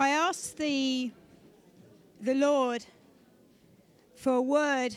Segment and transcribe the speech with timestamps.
[0.00, 1.10] I asked the,
[2.20, 2.86] the Lord
[4.14, 4.94] for a word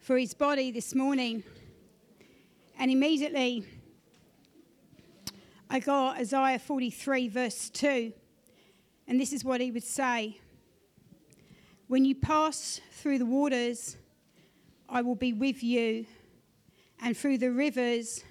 [0.00, 1.44] for his body this morning,
[2.76, 3.64] and immediately
[5.70, 8.12] I got Isaiah 43, verse 2,
[9.06, 10.40] and this is what he would say.
[11.86, 13.96] When you pass through the waters,
[14.88, 16.06] I will be with you,
[17.00, 18.24] and through the rivers,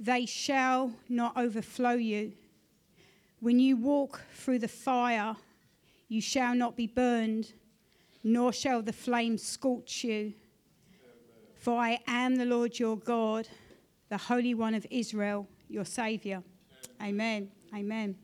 [0.00, 2.32] they shall not overflow you.
[3.40, 5.36] When you walk through the fire,
[6.08, 7.52] you shall not be burned,
[8.24, 10.32] nor shall the flame scorch you.
[11.54, 13.48] For I am the Lord your God,
[14.08, 16.42] the Holy One of Israel, your Saviour.
[17.02, 17.50] Amen.
[17.74, 18.16] Amen.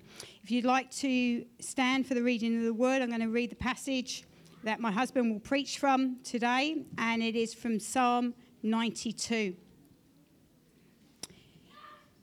[0.43, 3.51] If you'd like to stand for the reading of the word, I'm going to read
[3.51, 4.25] the passage
[4.65, 8.33] that my husband will preach from today, and it is from Psalm
[8.63, 9.57] 92.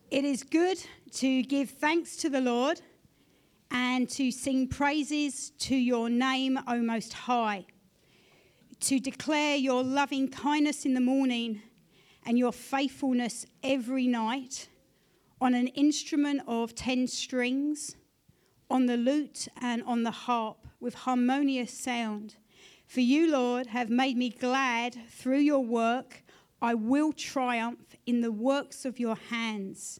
[0.09, 0.79] It is good
[1.13, 2.81] to give thanks to the Lord
[3.71, 7.65] and to sing praises to your name, O Most High,
[8.81, 11.61] to declare your loving kindness in the morning
[12.25, 14.69] and your faithfulness every night
[15.41, 17.95] on an instrument of ten strings,
[18.69, 22.35] on the lute and on the harp with harmonious sound.
[22.87, 26.23] For you, Lord, have made me glad through your work.
[26.61, 29.99] I will triumph in the works of your hands.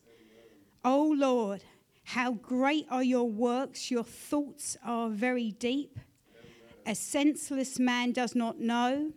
[0.84, 1.64] O oh Lord,
[2.04, 3.92] how great are your works!
[3.92, 6.00] Your thoughts are very deep.
[6.86, 9.12] A senseless man does not know,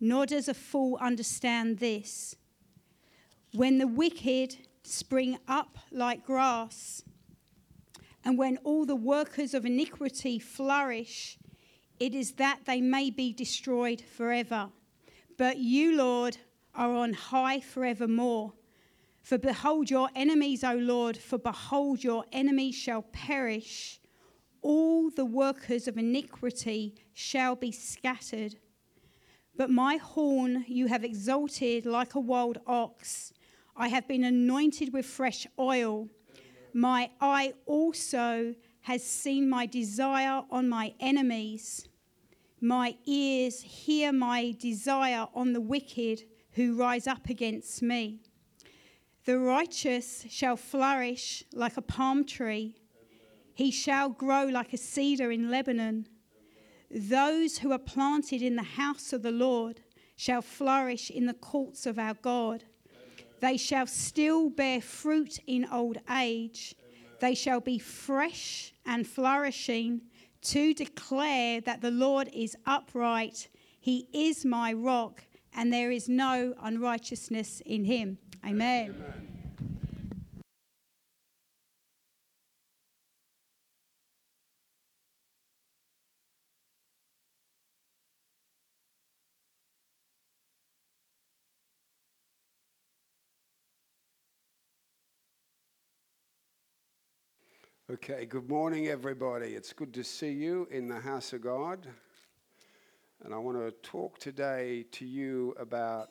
[0.00, 2.36] nor does a fool understand this.
[3.52, 7.02] When the wicked spring up like grass,
[8.24, 11.36] and when all the workers of iniquity flourish,
[11.98, 14.68] it is that they may be destroyed forever.
[15.36, 16.36] But you, Lord,
[16.74, 18.52] are on high forevermore.
[19.26, 23.98] For behold your enemies, O Lord, for behold your enemies shall perish.
[24.62, 28.54] All the workers of iniquity shall be scattered.
[29.56, 33.32] But my horn you have exalted like a wild ox.
[33.76, 36.08] I have been anointed with fresh oil.
[36.72, 41.88] My eye also has seen my desire on my enemies.
[42.60, 46.22] My ears hear my desire on the wicked
[46.52, 48.20] who rise up against me.
[49.26, 52.76] The righteous shall flourish like a palm tree,
[53.54, 56.06] he shall grow like a cedar in Lebanon.
[56.88, 59.80] Those who are planted in the house of the Lord
[60.14, 62.62] shall flourish in the courts of our God.
[63.40, 66.76] They shall still bear fruit in old age.
[67.20, 70.02] They shall be fresh and flourishing
[70.42, 73.48] to declare that the Lord is upright.
[73.80, 78.18] He is my rock, and there is no unrighteousness in him.
[78.46, 78.94] Amen.
[97.90, 99.54] Okay, good morning, everybody.
[99.56, 101.88] It's good to see you in the house of God.
[103.24, 106.10] And I want to talk today to you about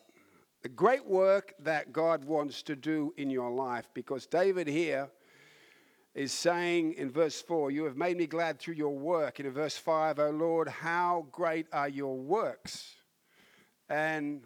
[0.66, 5.08] the great work that God wants to do in your life because David here
[6.12, 9.38] is saying in verse 4, You have made me glad through your work.
[9.38, 12.96] And in verse 5, O Lord, how great are your works.
[13.88, 14.42] And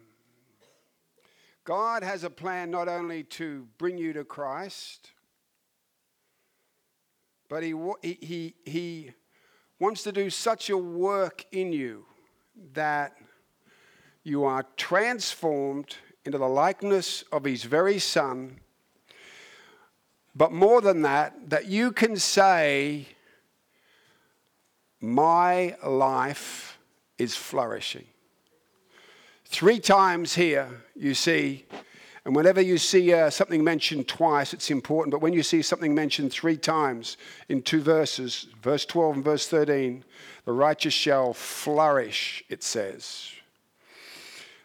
[1.64, 5.12] God has a plan not only to bring you to Christ
[7.48, 9.10] but he, he, he
[9.78, 12.04] wants to do such a work in you
[12.75, 13.16] that
[14.22, 18.60] you are transformed into the likeness of his very son.
[20.34, 23.08] But more than that, that you can say,
[25.00, 26.78] My life
[27.19, 28.06] is flourishing.
[29.44, 31.66] Three times here, you see
[32.25, 35.10] and whenever you see uh, something mentioned twice, it's important.
[35.10, 37.16] But when you see something mentioned three times
[37.49, 40.05] in two verses, verse 12 and verse 13,
[40.44, 43.32] the righteous shall flourish, it says.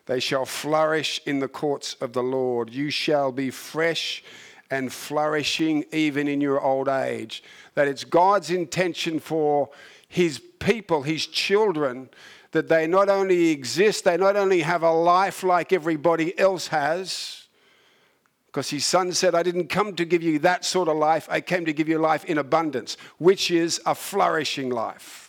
[0.05, 2.71] They shall flourish in the courts of the Lord.
[2.71, 4.23] You shall be fresh
[4.69, 7.43] and flourishing even in your old age.
[7.73, 9.69] That it's God's intention for
[10.07, 12.09] his people, his children,
[12.51, 17.45] that they not only exist, they not only have a life like everybody else has
[18.55, 21.27] because his son said, I didn't come to give you that sort of life.
[21.29, 25.24] I came to give you life in abundance, which is a flourishing life.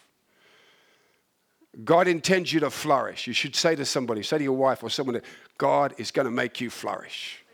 [1.84, 3.26] God intends you to flourish.
[3.26, 5.20] You should say to somebody, say to your wife or someone,
[5.58, 7.44] God is going to make you flourish.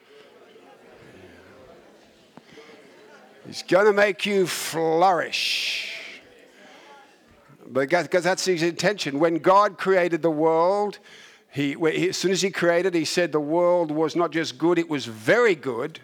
[3.47, 5.89] He's going to make you flourish.
[7.73, 9.19] Because that's his intention.
[9.19, 10.99] When God created the world,
[11.51, 11.75] he,
[12.09, 15.07] as soon as he created, he said the world was not just good, it was
[15.07, 16.01] very good.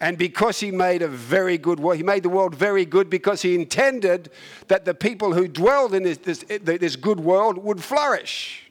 [0.00, 3.42] And because he made a very good world, he made the world very good because
[3.42, 4.30] he intended
[4.68, 8.70] that the people who dwelled in this, this, eh, this good world would flourish.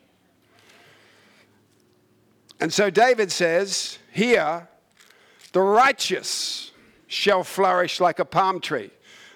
[2.60, 4.68] And so David says here,
[5.54, 6.72] the righteous
[7.08, 8.92] shall flourish like a palm tree.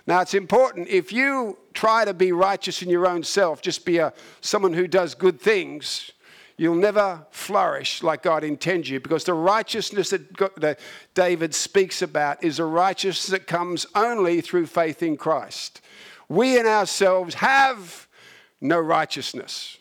[0.07, 3.97] Now it's important if you try to be righteous in your own self, just be
[3.97, 6.11] a, someone who does good things,
[6.57, 10.79] you'll never flourish like God intends you because the righteousness that, God, that
[11.13, 15.81] David speaks about is a righteousness that comes only through faith in Christ.
[16.27, 18.07] We in ourselves have
[18.59, 19.77] no righteousness.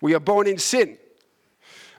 [0.00, 0.98] We are born in sin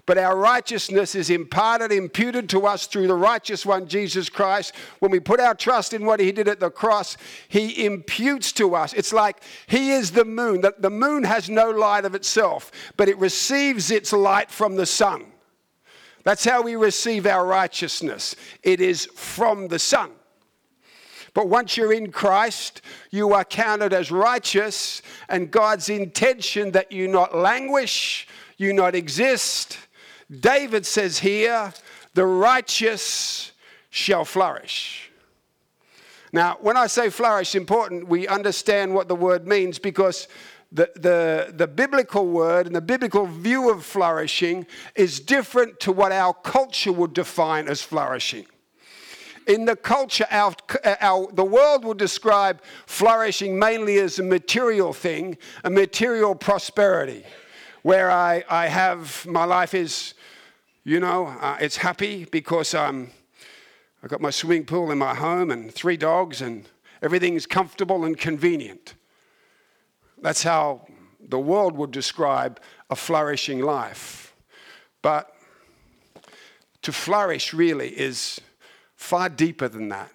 [0.10, 4.74] but our righteousness is imparted, imputed to us through the righteous one, Jesus Christ.
[4.98, 7.16] When we put our trust in what he did at the cross,
[7.48, 8.92] he imputes to us.
[8.94, 10.62] It's like he is the moon.
[10.62, 14.88] That the moon has no light of itself, but it receives its light from the
[14.88, 15.28] sun.
[16.24, 18.36] That's how we receive our righteousness.
[18.64, 20.10] It is from the sun.
[21.36, 27.08] But once you're in Christ, you are counted as righteous, and God's intention that you
[27.08, 28.28] not languish,
[28.58, 29.78] you not exist,
[30.30, 31.74] David says here,
[32.14, 33.52] the righteous
[33.90, 35.10] shall flourish.
[36.32, 40.28] Now, when I say flourish, important we understand what the word means because
[40.72, 46.12] the, the, the biblical word and the biblical view of flourishing is different to what
[46.12, 48.46] our culture would define as flourishing.
[49.48, 50.54] In the culture, our,
[51.02, 57.24] our, the world would describe flourishing mainly as a material thing, a material prosperity,
[57.82, 60.14] where I, I have, my life is
[60.90, 63.12] you know, uh, it's happy because um,
[64.02, 66.68] I've got my swimming pool in my home and three dogs, and
[67.04, 68.96] everything's comfortable and convenient.
[70.20, 70.88] That's how
[71.20, 72.60] the world would describe
[72.90, 74.34] a flourishing life.
[75.04, 75.32] But
[76.82, 78.42] to flourish really is
[78.96, 80.12] far deeper than that.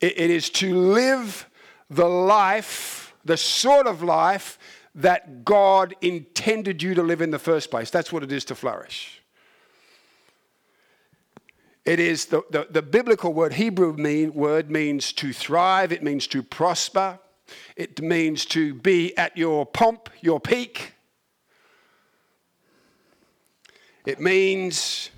[0.00, 1.50] it, it is to live
[1.90, 4.58] the life, the sort of life
[4.94, 7.90] that God intended you to live in the first place.
[7.90, 9.21] That's what it is to flourish.
[11.84, 16.26] It is the, the, the biblical word, Hebrew mean, word means to thrive, it means
[16.28, 17.18] to prosper,
[17.76, 20.94] it means to be at your pomp, your peak.
[24.06, 25.10] It means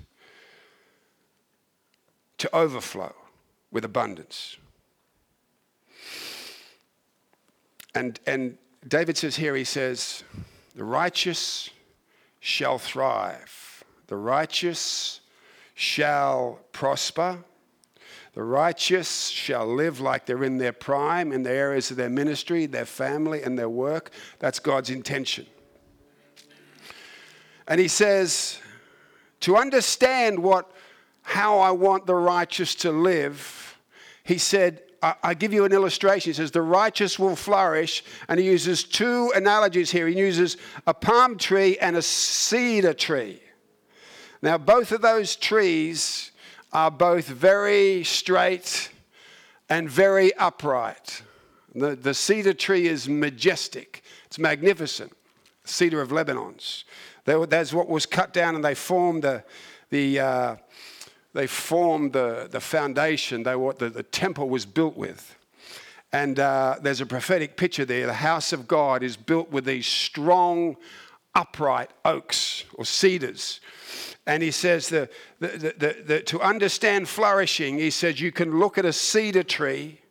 [2.37, 3.13] to overflow
[3.71, 4.57] with abundance.
[7.93, 8.57] And, and
[8.87, 10.23] David says here, he says,
[10.75, 11.69] the righteous
[12.39, 13.83] shall thrive.
[14.07, 15.21] The righteous
[15.75, 17.37] shall prosper.
[18.33, 22.65] The righteous shall live like they're in their prime, in the areas of their ministry,
[22.65, 24.11] their family, and their work.
[24.39, 25.45] That's God's intention.
[27.67, 28.59] And he says,
[29.41, 30.71] to understand what,
[31.21, 33.77] how I want the righteous to live,
[34.23, 36.29] he said, I, I give you an illustration.
[36.29, 38.03] He says, the righteous will flourish.
[38.27, 40.07] And he uses two analogies here.
[40.07, 40.57] He uses
[40.87, 43.41] a palm tree and a cedar tree.
[44.41, 46.31] Now, both of those trees
[46.73, 48.89] are both very straight
[49.69, 51.21] and very upright.
[51.73, 55.11] The, the cedar tree is majestic, it's magnificent.
[55.65, 56.85] Cedar of Lebanon's.
[57.25, 59.43] That's what was cut down, and they formed the,
[59.89, 60.55] the, uh,
[61.33, 65.35] they formed the, the foundation, they, what the, the temple was built with.
[66.13, 68.05] And uh, there's a prophetic picture there.
[68.05, 70.77] The house of God is built with these strong,
[71.35, 73.59] upright oaks or cedars.
[74.25, 75.11] And he says that
[76.25, 80.01] to understand flourishing, he says you can look at a cedar tree,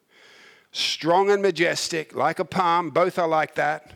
[0.71, 3.93] strong and majestic, like a palm, both are like that.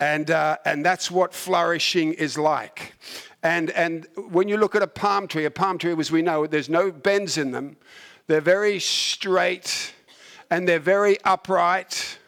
[0.00, 2.94] And, uh, and that's what flourishing is like.
[3.42, 6.46] And, and when you look at a palm tree, a palm tree, as we know,
[6.46, 7.76] there's no bends in them.
[8.26, 9.92] They're very straight
[10.50, 12.18] and they're very upright.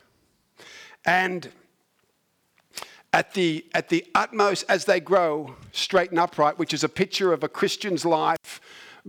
[1.04, 1.48] And
[3.14, 7.32] at the, at the utmost as they grow straight and upright, which is a picture
[7.32, 8.60] of a Christian's life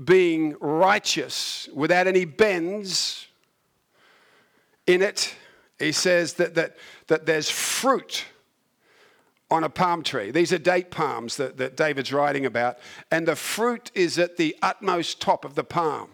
[0.01, 3.25] being righteous without any bends
[4.85, 5.33] in it.
[5.79, 8.25] He says that, that, that there's fruit
[9.49, 10.29] on a palm tree.
[10.29, 12.77] These are date palms that, that David's writing about,
[13.09, 16.09] and the fruit is at the utmost top of the palm.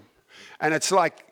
[0.62, 1.26] And it's like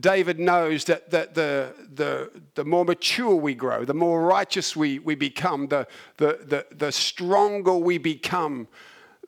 [0.00, 4.98] David knows that, that the, the, the more mature we grow, the more righteous we,
[4.98, 5.86] we become, the,
[6.16, 8.68] the, the, the stronger we become,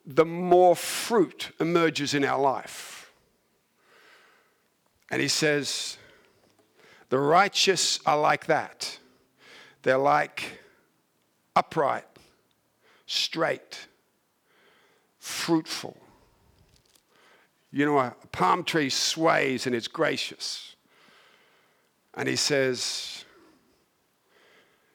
[0.04, 3.12] the more fruit emerges in our life.
[5.10, 5.98] And he says,
[7.08, 8.98] the righteous are like that.
[9.82, 10.60] They're like
[11.54, 12.06] upright,
[13.06, 13.86] straight,
[15.18, 15.96] fruitful.
[17.76, 20.76] You know, a palm tree sways and it's gracious.
[22.14, 23.26] And he says,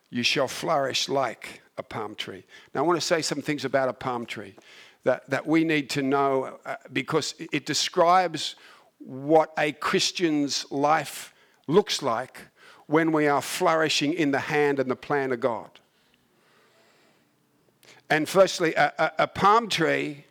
[0.09, 2.43] You shall flourish like a palm tree.
[2.73, 4.55] Now, I want to say some things about a palm tree
[5.03, 8.55] that, that we need to know uh, because it describes
[8.97, 11.35] what a Christian's life
[11.67, 12.39] looks like
[12.87, 15.69] when we are flourishing in the hand and the plan of God.
[18.09, 20.25] And firstly, a, a, a palm tree,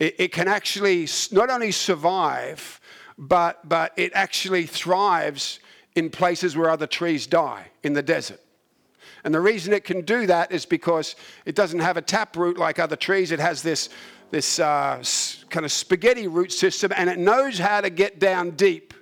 [0.00, 2.80] it, it, can actually not only survive,
[3.16, 5.60] but, but it actually thrives
[5.94, 8.40] in places where other trees die, in the desert.
[9.24, 11.14] And the reason it can do that is because
[11.44, 13.30] it doesn't have a taproot like other trees.
[13.30, 13.90] It has this,
[14.30, 15.02] this uh,
[15.50, 18.94] kind of spaghetti root system, and it knows how to get down deep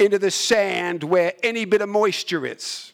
[0.00, 2.92] into the sand where any bit of moisture is.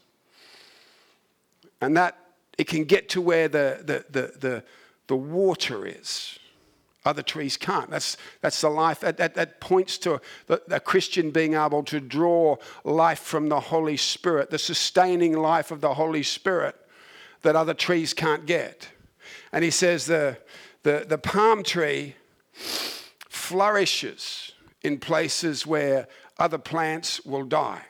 [1.81, 2.19] And that
[2.59, 4.65] it can get to where the, the, the, the,
[5.07, 6.38] the water is.
[7.05, 7.91] Other trees can't.
[7.91, 9.01] That's, that's the life.
[9.01, 13.97] That, that, that points to the, Christian being able to draw life from the Holy
[13.97, 16.77] Spirit, the sustaining life of the Holy Spirit
[17.43, 18.89] that other trees can't get.
[19.53, 20.39] And he says the,
[20.83, 22.17] the, the palm tree
[23.29, 24.53] flourishes
[24.83, 27.83] in places where other plants will die.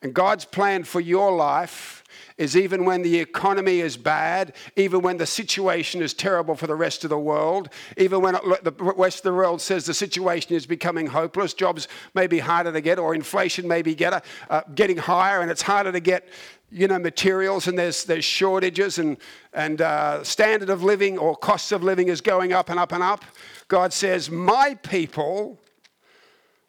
[0.00, 2.01] And God's plan for your life
[2.38, 6.74] is even when the economy is bad, even when the situation is terrible for the
[6.74, 10.54] rest of the world, even when it, the rest of the world says the situation
[10.54, 14.62] is becoming hopeless, jobs may be harder to get, or inflation may be get, uh,
[14.74, 16.28] getting higher, and it's harder to get
[16.72, 19.18] you know, materials and there's, there's shortages and,
[19.52, 23.02] and uh, standard of living or costs of living is going up and up and
[23.02, 23.24] up.
[23.68, 25.60] God says, My people,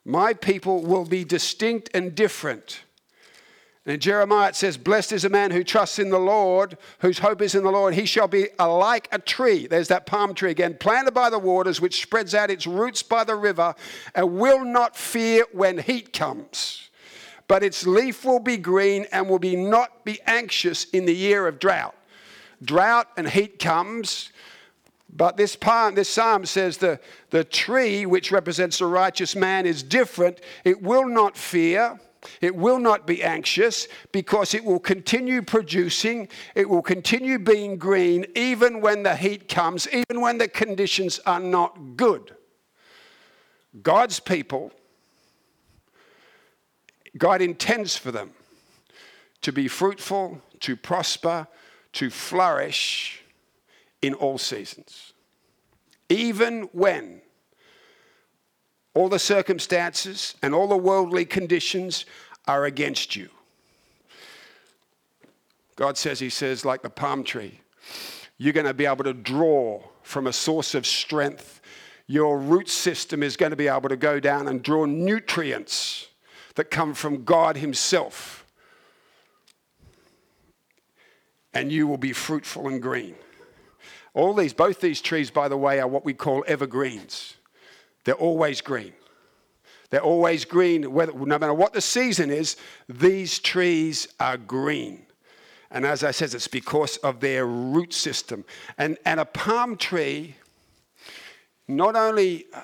[0.04, 2.82] my people will be distinct and different.
[3.86, 7.20] And in Jeremiah it says, Blessed is a man who trusts in the Lord, whose
[7.20, 7.94] hope is in the Lord.
[7.94, 9.68] He shall be like a tree.
[9.68, 13.26] There's that palm tree again, planted by the waters, which spreads out its roots by
[13.26, 13.76] the river,
[14.16, 16.90] and will not fear when heat comes.
[17.50, 21.46] But its leaf will be green and will be not be anxious in the year
[21.46, 21.96] of drought.
[22.64, 24.32] Drought and heat comes,
[25.10, 29.84] but this, palm, this psalm says the, the tree, which represents the righteous man, is
[29.84, 30.40] different.
[30.64, 32.00] It will not fear
[32.42, 38.26] it will not be anxious because it will continue producing, it will continue being green
[38.36, 42.36] even when the heat comes, even when the conditions are not good.
[43.82, 44.72] God's people,
[47.18, 48.32] God intends for them
[49.42, 51.48] to be fruitful, to prosper,
[51.94, 53.24] to flourish
[54.02, 55.14] in all seasons.
[56.10, 57.22] Even when
[58.94, 62.06] all the circumstances and all the worldly conditions
[62.48, 63.30] are against you.
[65.76, 67.62] God says, He says, like the palm tree,
[68.38, 71.62] you're going to be able to draw from a source of strength.
[72.06, 76.08] Your root system is going to be able to go down and draw nutrients
[76.56, 78.46] that come from God Himself.
[81.54, 83.16] And you will be fruitful and green.
[84.14, 87.36] All these, both these trees, by the way, are what we call evergreens.
[88.04, 88.94] They're always green.
[89.90, 92.58] They're always green, whether, no matter what the season is,
[92.90, 95.06] these trees are green.
[95.70, 98.46] And as I said, it's because of their root system.
[98.78, 100.36] And, and a palm tree
[101.68, 102.62] not only uh,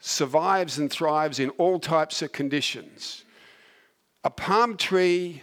[0.00, 3.24] survives and thrives in all types of conditions,
[4.24, 5.42] a palm tree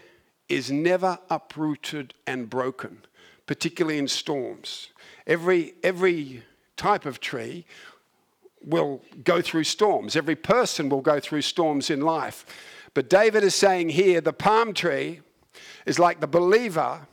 [0.49, 3.05] is never uprooted and broken,
[3.45, 4.89] particularly in storms.
[5.25, 6.43] Every, every
[6.77, 7.65] type of tree
[8.67, 10.15] will go through storms.
[10.15, 12.45] Every person will go through storms in life.
[12.93, 15.21] But David is saying here the palm tree
[15.85, 17.07] is like the believer.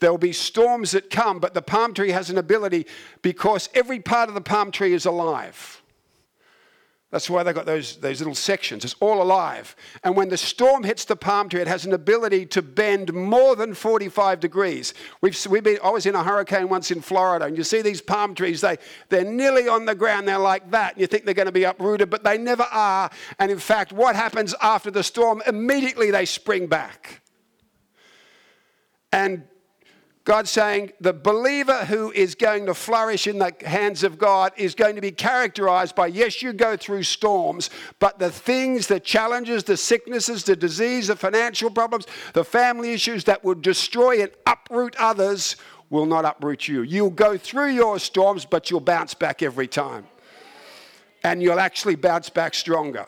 [0.00, 2.86] There will be storms that come, but the palm tree has an ability
[3.22, 5.82] because every part of the palm tree is alive.
[7.14, 8.84] That's why they've got those, those little sections.
[8.84, 9.76] It's all alive.
[10.02, 13.54] And when the storm hits the palm tree, it has an ability to bend more
[13.54, 14.94] than 45 degrees.
[15.20, 18.00] We've, we've been, I was in a hurricane once in Florida, and you see these
[18.00, 18.78] palm trees, they,
[19.10, 20.26] they're nearly on the ground.
[20.26, 20.94] They're like that.
[20.94, 23.08] And you think they're going to be uprooted, but they never are.
[23.38, 25.40] And in fact, what happens after the storm?
[25.46, 27.22] Immediately they spring back.
[29.12, 29.44] And
[30.24, 34.74] God's saying the believer who is going to flourish in the hands of God is
[34.74, 39.64] going to be characterized by yes, you go through storms, but the things, the challenges,
[39.64, 44.96] the sicknesses, the disease, the financial problems, the family issues that would destroy and uproot
[44.96, 45.56] others
[45.90, 46.80] will not uproot you.
[46.80, 50.06] You'll go through your storms, but you'll bounce back every time.
[51.22, 53.06] And you'll actually bounce back stronger.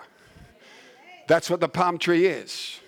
[1.29, 2.79] That's what the palm tree is.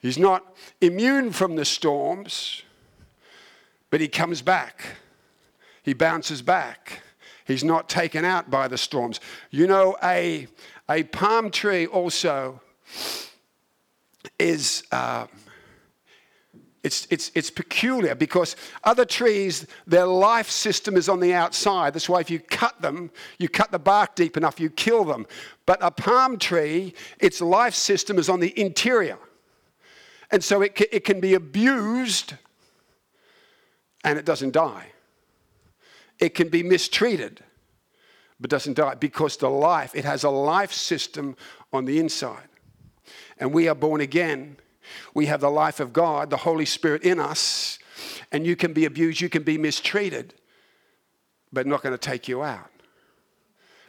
[0.00, 2.62] He's not immune from the storms,
[3.90, 4.96] but he comes back.
[5.82, 7.02] He bounces back.
[7.44, 9.20] He's not taken out by the storms.
[9.50, 10.46] You know, a,
[10.88, 12.60] a palm tree also
[14.38, 14.84] is.
[14.92, 15.26] Uh,
[16.82, 21.92] it's, it's, it's peculiar because other trees, their life system is on the outside.
[21.92, 25.26] That's why if you cut them, you cut the bark deep enough, you kill them.
[25.66, 29.18] But a palm tree, its life system is on the interior.
[30.30, 32.34] And so it, it can be abused
[34.04, 34.86] and it doesn't die.
[36.18, 37.42] It can be mistreated
[38.40, 41.36] but doesn't die because the life, it has a life system
[41.72, 42.48] on the inside.
[43.38, 44.56] And we are born again.
[45.14, 47.78] We have the life of God, the Holy Spirit in us.
[48.32, 50.34] And you can be abused, you can be mistreated,
[51.52, 52.70] but not going to take you out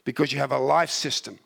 [0.03, 1.39] because you have a life system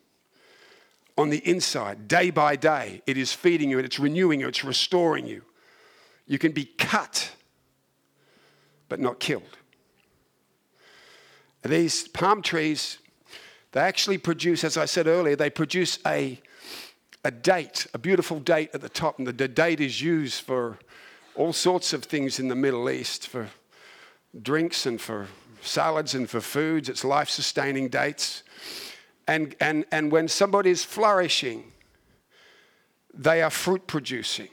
[1.16, 3.02] on the inside, day by day.
[3.06, 5.42] It is feeding you, and it's renewing you, it's restoring you.
[6.26, 7.30] You can be cut,
[8.88, 9.56] but not killed.
[11.62, 12.98] These palm trees,
[13.72, 16.40] they actually produce, as I said earlier, they produce a,
[17.24, 19.18] a date, a beautiful date at the top.
[19.18, 20.78] And the, the date is used for
[21.34, 23.48] all sorts of things in the Middle East, for
[24.40, 25.28] drinks and for
[25.60, 26.88] salads and for foods.
[26.88, 28.42] It's life sustaining dates.
[29.26, 31.72] And, and, and when somebody is flourishing,
[33.12, 34.48] they are fruit producing.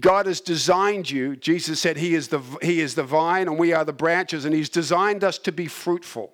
[0.00, 1.36] God has designed you.
[1.36, 4.54] Jesus said he is, the, he is the vine and we are the branches, and
[4.54, 6.32] He's designed us to be fruitful.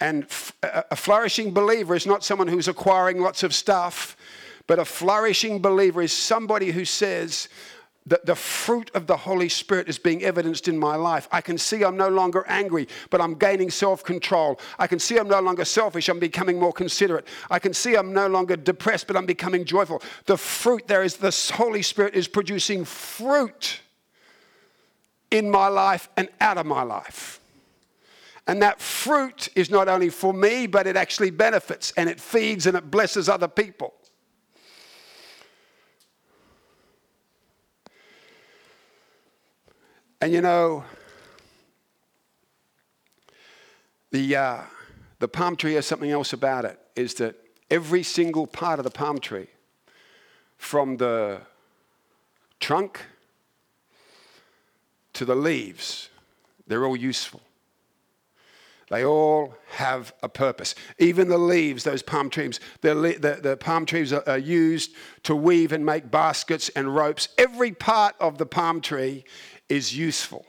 [0.00, 0.24] And
[0.62, 4.16] a flourishing believer is not someone who's acquiring lots of stuff,
[4.66, 7.48] but a flourishing believer is somebody who says,
[8.06, 11.28] that the fruit of the Holy Spirit is being evidenced in my life.
[11.30, 14.58] I can see I'm no longer angry, but I'm gaining self control.
[14.78, 17.26] I can see I'm no longer selfish, I'm becoming more considerate.
[17.50, 20.02] I can see I'm no longer depressed, but I'm becoming joyful.
[20.26, 23.80] The fruit there is the Holy Spirit is producing fruit
[25.30, 27.40] in my life and out of my life.
[28.46, 32.66] And that fruit is not only for me, but it actually benefits and it feeds
[32.66, 33.94] and it blesses other people.
[40.20, 40.84] And you know,
[44.10, 44.58] the, uh,
[45.18, 47.36] the palm tree has something else about it is that
[47.70, 49.46] every single part of the palm tree,
[50.58, 51.40] from the
[52.58, 53.00] trunk
[55.14, 56.10] to the leaves,
[56.66, 57.40] they're all useful.
[58.90, 60.74] They all have a purpose.
[60.98, 65.36] Even the leaves, those palm trees, the, the, the palm trees are, are, used to
[65.36, 67.28] weave and make baskets and ropes.
[67.38, 69.24] Every part of the palm tree
[69.70, 70.44] is useful.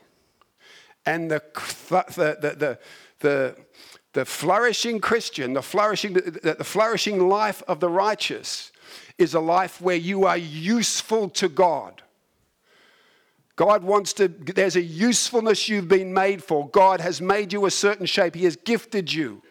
[1.06, 1.42] And the,
[1.88, 2.78] the, the,
[3.20, 3.56] the,
[4.12, 8.72] the flourishing Christian, the flourishing, the, the flourishing life of the righteous
[9.18, 12.02] is a life where you are useful to God.
[13.56, 16.68] God wants to, there's a usefulness you've been made for.
[16.68, 19.42] God has made you a certain shape, He has gifted you.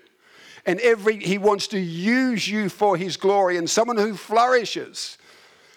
[0.66, 3.58] And every, He wants to use you for His glory.
[3.58, 5.18] And someone who flourishes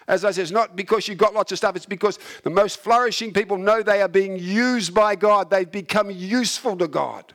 [0.06, 2.80] as I said, it's not because you've got lots of stuff, it's because the most
[2.80, 5.50] flourishing people know they are being used by God.
[5.50, 7.32] They've become useful to God.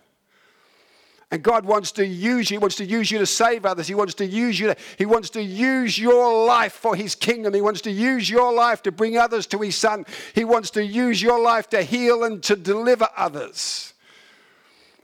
[1.32, 2.56] And God wants to use you.
[2.56, 3.88] He wants to use you to save others.
[3.88, 4.68] He wants to use you.
[4.68, 7.54] To, he wants to use your life for His kingdom.
[7.54, 10.06] He wants to use your life to bring others to His Son.
[10.34, 13.94] He wants to use your life to heal and to deliver others.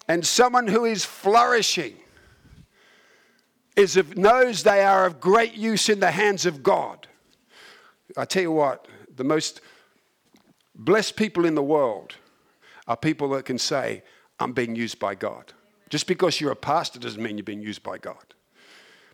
[0.08, 1.95] And someone who is flourishing
[3.75, 7.08] is of, knows they are of great use in the hands of God.
[8.17, 9.62] I tell you what, the most
[10.73, 12.15] blessed people in the world
[12.88, 14.04] are people that can say,
[14.39, 15.54] I'm being used by God.
[15.89, 18.34] Just because you're a pastor doesn't mean you're being used by God.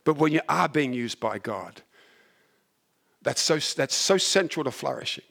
[0.03, 1.81] But when you are being used by God,
[3.21, 5.23] that's so, that's so central to flourishing.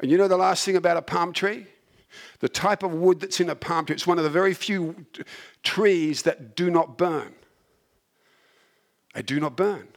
[0.00, 1.66] And you know the last thing about a palm tree?
[2.40, 5.06] The type of wood that's in a palm tree, it's one of the very few
[5.62, 7.34] trees that do not burn.
[9.14, 9.88] They do not burn.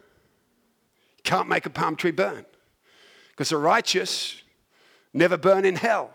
[1.23, 2.45] Can't make a palm tree burn
[3.29, 4.41] because the righteous
[5.13, 6.13] never burn in hell.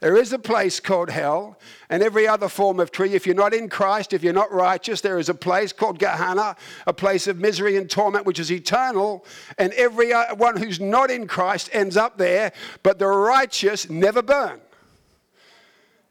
[0.00, 1.58] There is a place called hell,
[1.90, 3.14] and every other form of tree.
[3.14, 6.54] If you're not in Christ, if you're not righteous, there is a place called Gehenna,
[6.86, 9.24] a place of misery and torment, which is eternal.
[9.58, 12.52] And every one who's not in Christ ends up there,
[12.84, 14.60] but the righteous never burn.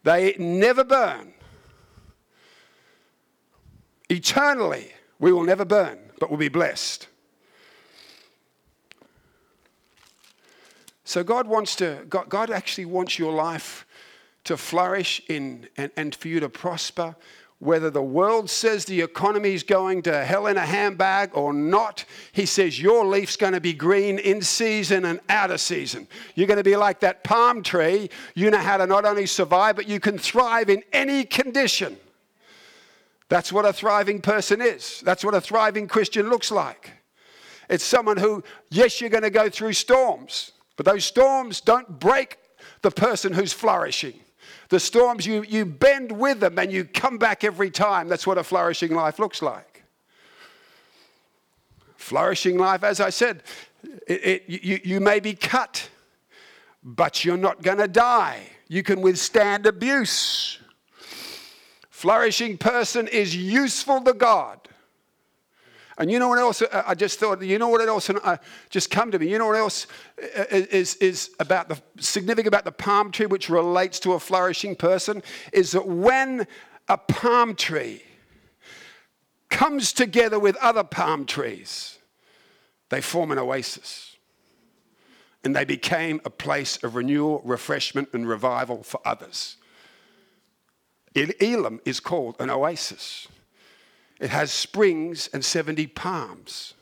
[0.03, 1.33] They never burn.
[4.09, 7.07] Eternally, we will never burn, but we'll be blessed.
[11.07, 13.87] So God wants to, God, God actually wants your life
[14.43, 17.15] to flourish in and, and for you to prosper
[17.59, 22.03] whether the world says the economy is going to hell in a handbag or not,
[22.33, 26.09] he says your leaf's going to be green in season and out of season.
[26.35, 28.09] You're going to be like that palm tree.
[28.35, 31.95] You know how to not only survive, but you can thrive in any condition.
[33.29, 35.01] That's what a thriving person is.
[35.05, 36.91] That's what a thriving Christian looks like.
[37.69, 42.37] It's someone who, yes, you're going to go through storms, but those storms don't break
[42.81, 44.13] the person who's flourishing.
[44.69, 48.07] The storms, you, you bend with them and you come back every time.
[48.07, 49.83] That's what a flourishing life looks like.
[51.95, 53.43] Flourishing life, as I said,
[54.07, 55.89] it, it, you, you may be cut,
[56.83, 58.41] but you're not going to die.
[58.67, 60.59] You can withstand abuse.
[61.89, 64.66] Flourishing person is useful to God.
[65.97, 66.61] And you know what else?
[66.61, 68.37] Uh, I just thought, you know what else uh,
[68.69, 69.29] just come to me?
[69.29, 69.87] You know what else
[70.21, 74.75] uh, is, is about the significant about the palm tree, which relates to a flourishing
[74.75, 76.45] person, is that when
[76.87, 78.03] a palm tree
[79.49, 81.97] comes together with other palm trees,
[82.89, 84.15] they form an oasis.
[85.43, 89.57] And they became a place of renewal, refreshment, and revival for others.
[91.15, 93.27] Elim is called an oasis.
[94.19, 96.73] It has springs and 70 palms.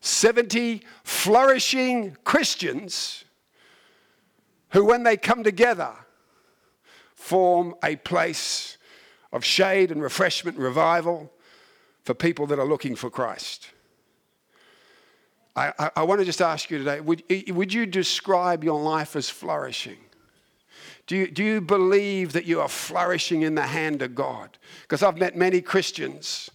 [0.00, 3.24] 70 flourishing Christians
[4.70, 5.92] who, when they come together,
[7.14, 8.76] form a place
[9.32, 11.32] of shade and refreshment and revival
[12.02, 13.70] for people that are looking for Christ.
[15.56, 19.16] I, I, I want to just ask you today would, would you describe your life
[19.16, 19.98] as flourishing?
[21.06, 24.56] Do you, do you believe that you are flourishing in the hand of God?
[24.82, 26.50] Because I've met many Christians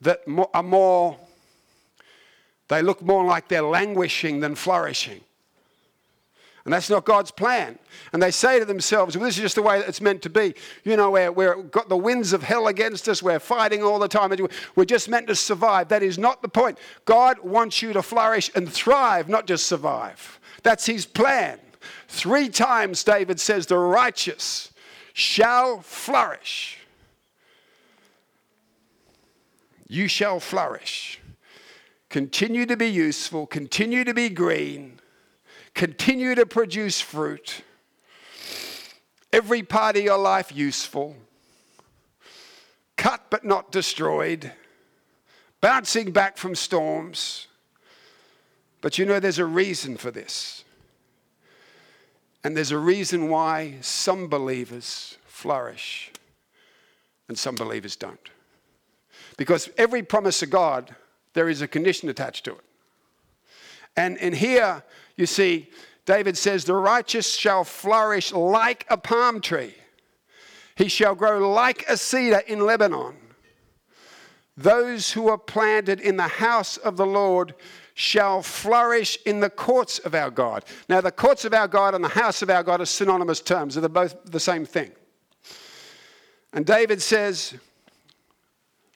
[0.00, 0.20] that
[0.54, 1.16] are more,
[2.68, 5.20] they look more like they're languishing than flourishing.
[6.64, 7.78] And that's not God's plan.
[8.12, 10.54] And they say to themselves, well, this is just the way it's meant to be.
[10.84, 13.22] You know, we're, we're got the winds of hell against us.
[13.22, 14.30] We're fighting all the time.
[14.76, 15.88] We're just meant to survive.
[15.88, 16.78] That is not the point.
[17.06, 20.38] God wants you to flourish and thrive, not just survive.
[20.62, 21.58] That's His plan.
[22.08, 24.72] Three times David says, The righteous
[25.12, 26.78] shall flourish.
[29.88, 31.20] You shall flourish.
[32.10, 35.00] Continue to be useful, continue to be green,
[35.74, 37.62] continue to produce fruit.
[39.32, 41.16] Every part of your life useful,
[42.96, 44.52] cut but not destroyed,
[45.60, 47.46] bouncing back from storms.
[48.80, 50.57] But you know, there's a reason for this.
[52.44, 56.12] And there's a reason why some believers flourish
[57.28, 58.30] and some believers don't.
[59.36, 60.94] Because every promise of God,
[61.34, 62.64] there is a condition attached to it.
[63.96, 64.82] And, and here,
[65.16, 65.70] you see,
[66.06, 69.74] David says, The righteous shall flourish like a palm tree,
[70.76, 73.16] he shall grow like a cedar in Lebanon.
[74.56, 77.54] Those who are planted in the house of the Lord
[77.98, 80.64] shall flourish in the courts of our God.
[80.88, 83.74] Now, the courts of our God and the house of our God are synonymous terms,
[83.74, 84.92] they're both the same thing.
[86.52, 87.54] And David says,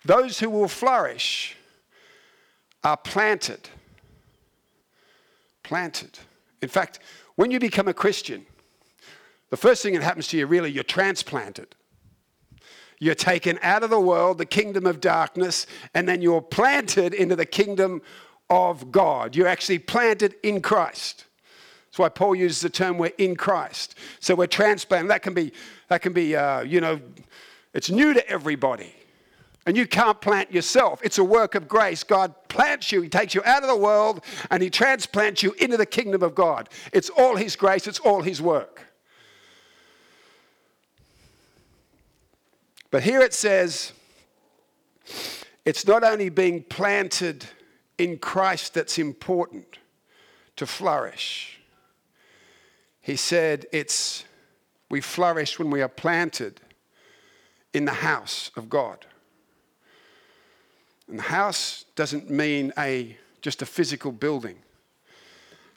[0.05, 1.57] Those who will flourish
[2.85, 3.69] are planted.
[5.65, 6.21] Planted.
[6.63, 7.01] In fact,
[7.35, 8.47] when you become a Christian,
[9.51, 11.75] the first thing that happens to you, really, you're transplanted.
[13.01, 17.35] You're taken out of the world, the kingdom of darkness, and then you're planted into
[17.35, 18.01] the kingdom
[18.53, 19.35] of God.
[19.35, 21.25] You're actually planted in Christ.
[21.87, 23.95] That's why Paul uses the term we're in Christ.
[24.21, 25.11] So we're transplanted.
[25.11, 25.53] That can be,
[25.89, 27.01] that can be uh, you know,
[27.73, 28.95] it's new to everybody.
[29.65, 31.01] And you can't plant yourself.
[31.03, 32.03] It's a work of grace.
[32.05, 35.79] God plants you, He takes you out of the world, and He transplants you into
[35.79, 36.69] the kingdom of God.
[36.93, 38.83] It's all His grace, it's all His work.
[42.91, 43.93] But here it says,
[45.65, 47.47] it's not only being planted
[47.99, 49.79] in Christ that's important
[50.57, 51.61] to flourish.
[53.01, 54.25] He said it's
[54.89, 56.61] we flourish when we are planted
[57.73, 59.07] in the house of God.
[61.09, 64.57] And the house doesn't mean a just a physical building.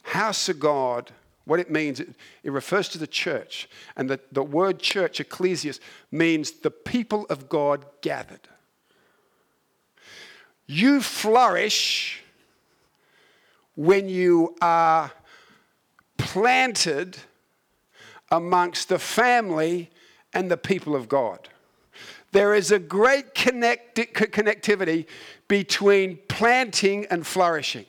[0.03, 1.11] House of God,
[1.45, 2.09] what it means, it,
[2.43, 3.67] it refers to the church.
[3.95, 5.79] And the, the word church, ecclesias,
[6.11, 8.47] means the people of God gathered.
[10.67, 12.21] You flourish
[13.75, 15.11] when you are
[16.17, 17.17] planted
[18.31, 19.91] amongst the family
[20.33, 21.49] and the people of God.
[22.31, 25.05] There is a great connect- connectivity
[25.47, 27.85] between planting and flourishing.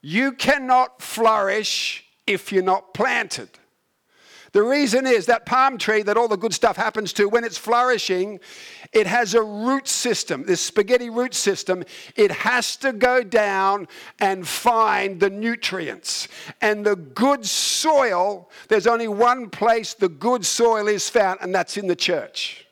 [0.00, 3.59] You cannot flourish if you're not planted.
[4.52, 7.58] The reason is that palm tree that all the good stuff happens to, when it's
[7.58, 8.40] flourishing,
[8.92, 11.84] it has a root system, this spaghetti root system.
[12.16, 13.86] It has to go down
[14.18, 16.26] and find the nutrients.
[16.60, 21.76] And the good soil, there's only one place the good soil is found, and that's
[21.76, 22.66] in the church.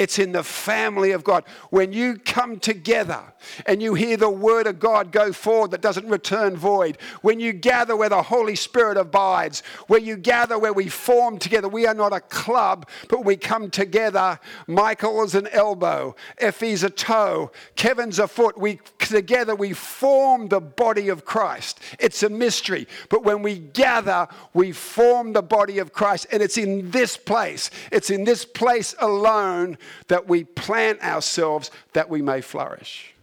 [0.00, 1.44] It's in the family of God.
[1.68, 3.22] When you come together
[3.66, 7.52] and you hear the word of God go forward that doesn't return void, when you
[7.52, 11.92] gather where the Holy Spirit abides, where you gather where we form together, we are
[11.92, 14.40] not a club, but we come together.
[14.66, 18.56] Michael is an elbow, Effie's a toe, Kevin's a foot.
[18.56, 21.78] We together we form the body of Christ.
[21.98, 26.56] It's a mystery, but when we gather, we form the body of Christ, and it's
[26.56, 27.70] in this place.
[27.92, 29.76] It's in this place alone
[30.08, 33.14] that we plant ourselves that we may flourish.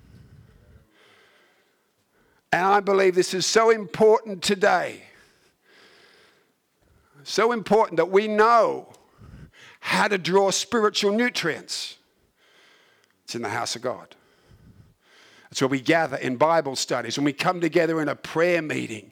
[2.51, 5.03] And I believe this is so important today.
[7.23, 8.88] So important that we know
[9.80, 11.97] how to draw spiritual nutrients.
[13.25, 14.15] It's in the house of God.
[15.51, 19.12] It's where we gather in Bible studies, when we come together in a prayer meeting.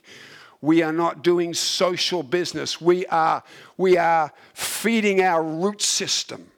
[0.61, 2.79] We are not doing social business.
[2.79, 3.43] We are,
[3.77, 6.49] we are feeding our root system.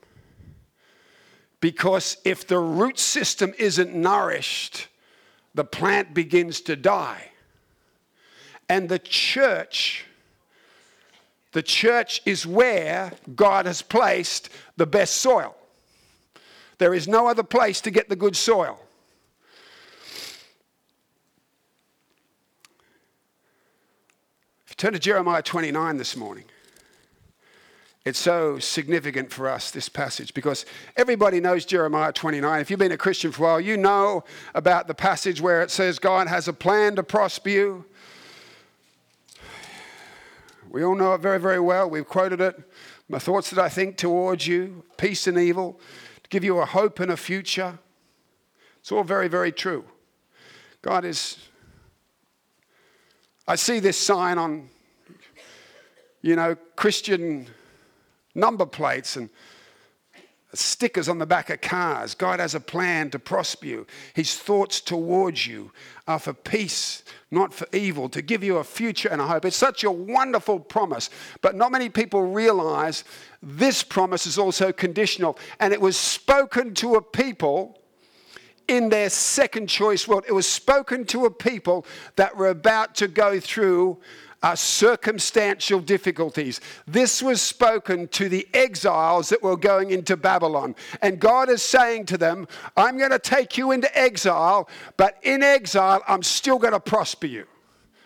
[1.60, 4.86] Because if the root system isn't nourished,
[5.54, 7.30] the plant begins to die.
[8.68, 10.04] And the church,
[11.52, 15.56] the church is where God has placed the best soil.
[16.78, 18.78] There is no other place to get the good soil.
[24.64, 26.44] If you turn to Jeremiah 29 this morning.
[28.08, 30.64] It's so significant for us, this passage, because
[30.96, 32.58] everybody knows Jeremiah 29.
[32.58, 35.70] If you've been a Christian for a while, you know about the passage where it
[35.70, 37.84] says God has a plan to prosper you.
[40.70, 41.90] We all know it very, very well.
[41.90, 42.58] We've quoted it.
[43.10, 45.78] My thoughts that I think towards you, peace and evil,
[46.22, 47.78] to give you a hope and a future.
[48.80, 49.84] It's all very, very true.
[50.80, 51.36] God is.
[53.46, 54.70] I see this sign on,
[56.22, 57.48] you know, Christian
[58.34, 59.30] number plates and
[60.54, 62.14] stickers on the back of cars.
[62.14, 63.86] God has a plan to prosper you.
[64.14, 65.72] His thoughts towards you
[66.06, 69.44] are for peace, not for evil, to give you a future and a hope.
[69.44, 71.10] It's such a wonderful promise,
[71.42, 73.04] but not many people realize
[73.42, 75.38] this promise is also conditional.
[75.60, 77.78] And it was spoken to a people
[78.68, 80.24] in their second choice world.
[80.28, 81.84] It was spoken to a people
[82.16, 83.98] that were about to go through
[84.42, 86.60] uh, circumstantial difficulties.
[86.86, 90.76] This was spoken to the exiles that were going into Babylon.
[91.02, 92.46] And God is saying to them,
[92.76, 97.26] I'm going to take you into exile, but in exile, I'm still going to prosper
[97.26, 97.46] you.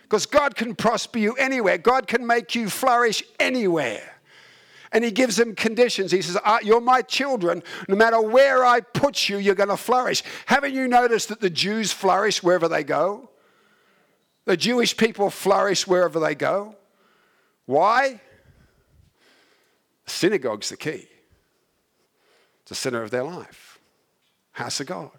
[0.05, 4.09] Because God can prosper you anywhere, God can make you flourish anywhere.
[4.95, 6.13] And he gives them conditions.
[6.13, 7.63] He says, ah, You're my children.
[7.89, 10.23] No matter where I put you, you're going to flourish.
[10.45, 13.31] Haven't you noticed that the Jews flourish wherever they go?
[14.45, 16.75] The Jewish people flourish wherever they go.
[17.67, 18.21] Why?
[20.07, 21.09] Synagogue's the key.
[22.63, 23.79] It's the center of their life.
[24.53, 25.11] House of God.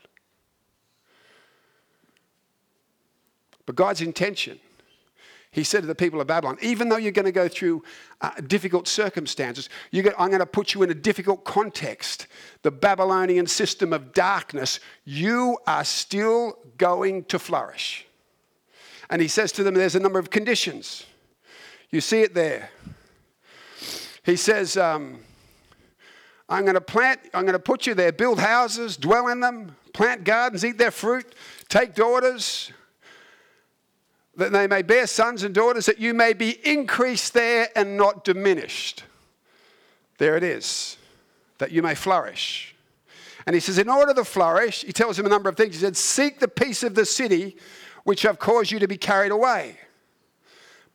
[3.66, 4.60] But God's intention,
[5.52, 7.84] He said to the people of Babylon, even though you're going to go through
[8.22, 12.28] uh, difficult circumstances, I'm going to put you in a difficult context,
[12.62, 18.06] the Babylonian system of darkness, you are still going to flourish.
[19.10, 21.06] And he says to them, there's a number of conditions.
[21.90, 22.70] You see it there.
[24.24, 25.20] He says, um,
[26.48, 29.76] I'm going to plant, I'm going to put you there, build houses, dwell in them,
[29.94, 31.36] plant gardens, eat their fruit,
[31.70, 32.72] take daughters,
[34.36, 38.24] that they may bear sons and daughters, that you may be increased there and not
[38.24, 39.04] diminished.
[40.18, 40.98] There it is,
[41.60, 42.76] that you may flourish.
[43.46, 45.76] And he says, in order to flourish, he tells him a number of things.
[45.76, 47.58] He said, seek the peace of the city
[48.04, 49.78] which have caused you to be carried away.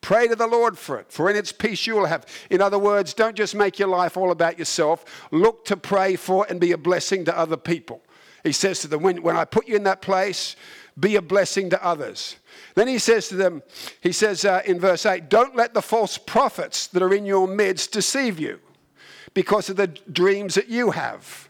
[0.00, 2.24] Pray to the Lord for it, for in its peace you will have.
[2.50, 5.26] In other words, don't just make your life all about yourself.
[5.32, 8.02] Look to pray for and be a blessing to other people.
[8.44, 10.54] He says to them, when, when I put you in that place,
[10.98, 12.36] be a blessing to others.
[12.74, 13.62] Then he says to them,
[14.00, 17.48] he says uh, in verse 8, don't let the false prophets that are in your
[17.48, 18.60] midst deceive you
[19.34, 21.47] because of the dreams that you have.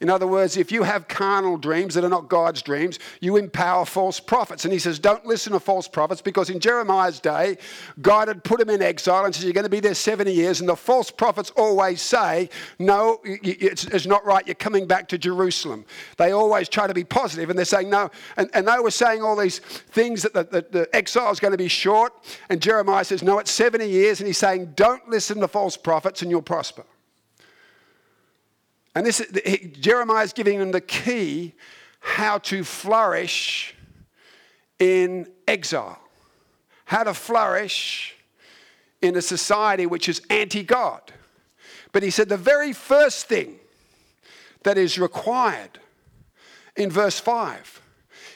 [0.00, 3.84] In other words, if you have carnal dreams that are not God's dreams, you empower
[3.84, 4.64] false prophets.
[4.64, 7.58] And he says, don't listen to false prophets because in Jeremiah's day,
[8.02, 10.60] God had put him in exile and says, You're going to be there 70 years.
[10.60, 14.46] And the false prophets always say, No, it's, not right.
[14.46, 15.84] You're coming back to Jerusalem.
[16.16, 18.10] They always try to be positive and they're saying, No.
[18.36, 21.52] And, and they were saying all these things that the, the, the exile is going
[21.52, 22.12] to be short.
[22.48, 24.20] And Jeremiah says, No, it's 70 years.
[24.20, 26.84] And he's saying, Don't listen to false prophets and you'll prosper.
[28.96, 29.20] And this,
[29.78, 31.52] Jeremiah is giving them the key
[32.00, 33.74] how to flourish
[34.78, 36.00] in exile,
[36.86, 38.16] how to flourish
[39.02, 41.12] in a society which is anti God.
[41.92, 43.58] But he said the very first thing
[44.62, 45.78] that is required
[46.74, 47.82] in verse 5,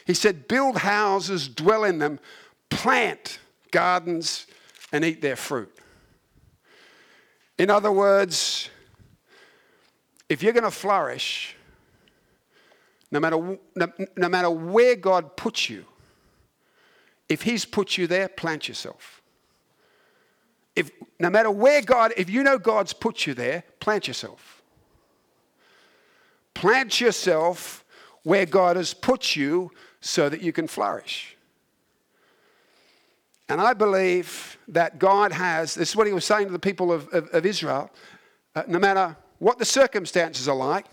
[0.05, 2.19] he said, Build houses, dwell in them,
[2.69, 3.39] plant
[3.71, 4.45] gardens,
[4.91, 5.75] and eat their fruit.
[7.57, 8.69] In other words,
[10.31, 11.57] if you're going to flourish,
[13.11, 15.83] no matter, no, no matter where God puts you,
[17.27, 19.21] if He's put you there, plant yourself.
[20.73, 20.89] If,
[21.19, 24.61] no matter where God, if you know God's put you there, plant yourself.
[26.53, 27.83] Plant yourself
[28.23, 31.35] where God has put you so that you can flourish.
[33.49, 36.89] And I believe that God has, this is what he was saying to the people
[36.93, 37.91] of, of, of Israel,
[38.55, 40.85] uh, no matter what the circumstances are like,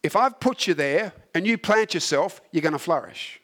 [0.00, 3.40] if I've put you there and you plant yourself, you're going to flourish.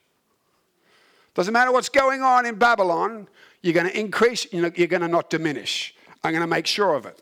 [1.35, 3.27] Doesn't matter what's going on in Babylon,
[3.61, 5.97] you're going to increase, you're going to not diminish.
[6.23, 7.21] I'm going to make sure of it.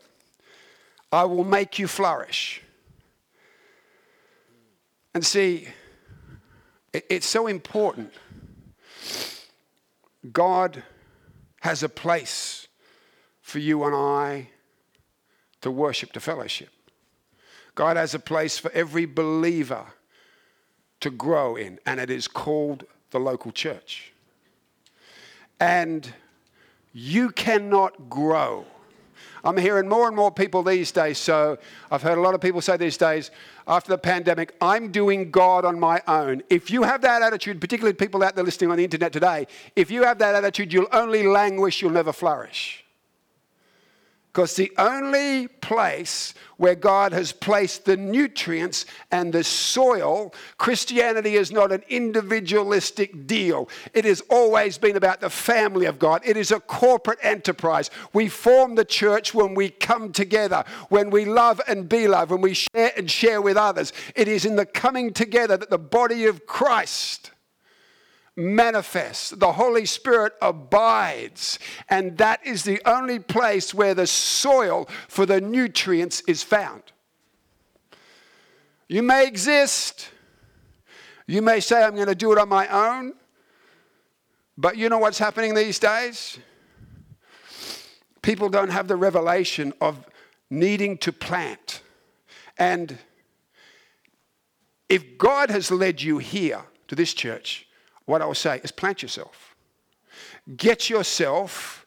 [1.11, 2.61] I will make you flourish.
[5.15, 5.69] And see,
[6.93, 8.13] it's so important.
[10.31, 10.83] God
[11.61, 12.67] has a place
[13.41, 14.49] for you and I
[15.61, 16.69] to worship, to fellowship.
[17.75, 19.85] God has a place for every believer
[20.99, 24.11] to grow in, and it is called the local church.
[25.59, 26.11] And
[26.91, 28.65] you cannot grow.
[29.43, 31.17] I'm hearing more and more people these days.
[31.17, 31.57] So
[31.91, 33.31] I've heard a lot of people say these days,
[33.67, 36.41] after the pandemic, I'm doing God on my own.
[36.49, 39.91] If you have that attitude, particularly people out there listening on the internet today, if
[39.91, 42.83] you have that attitude, you'll only languish, you'll never flourish.
[44.37, 51.51] Because the only place where God has placed the nutrients and the soil, Christianity is
[51.51, 53.67] not an individualistic deal.
[53.95, 56.21] It has always been about the family of God.
[56.23, 57.89] It is a corporate enterprise.
[58.13, 62.41] We form the church when we come together, when we love and be loved, when
[62.41, 63.91] we share and share with others.
[64.13, 67.31] It is in the coming together that the body of Christ
[68.37, 69.31] manifests.
[69.31, 71.59] The Holy Spirit abides.
[71.89, 76.83] And that is the only place where the soil for the nutrients is found.
[78.87, 80.09] You may exist.
[81.25, 83.13] You may say, I'm going to do it on my own.
[84.57, 86.39] But you know what's happening these days?
[88.21, 90.05] People don't have the revelation of
[90.49, 91.81] needing to plant.
[92.57, 92.97] And
[94.89, 97.66] if God has led you here to this church,
[98.07, 99.55] what I will say is plant yourself.
[100.55, 101.85] Get yourself,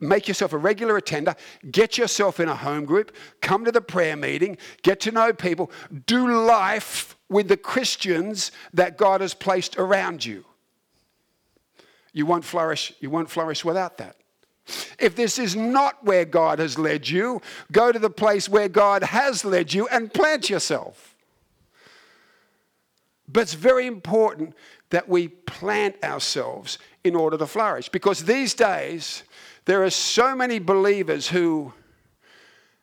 [0.00, 1.36] make yourself a regular attender,
[1.70, 5.70] get yourself in a home group, come to the prayer meeting, get to know people,
[6.06, 10.44] do life with the Christians that God has placed around you.
[12.12, 14.16] You won't flourish, you won't flourish without that.
[14.98, 19.04] If this is not where God has led you, go to the place where God
[19.04, 21.14] has led you and plant yourself.
[23.28, 24.54] But it's very important
[24.90, 27.88] that we plant ourselves in order to flourish.
[27.88, 29.24] Because these days,
[29.64, 31.72] there are so many believers who,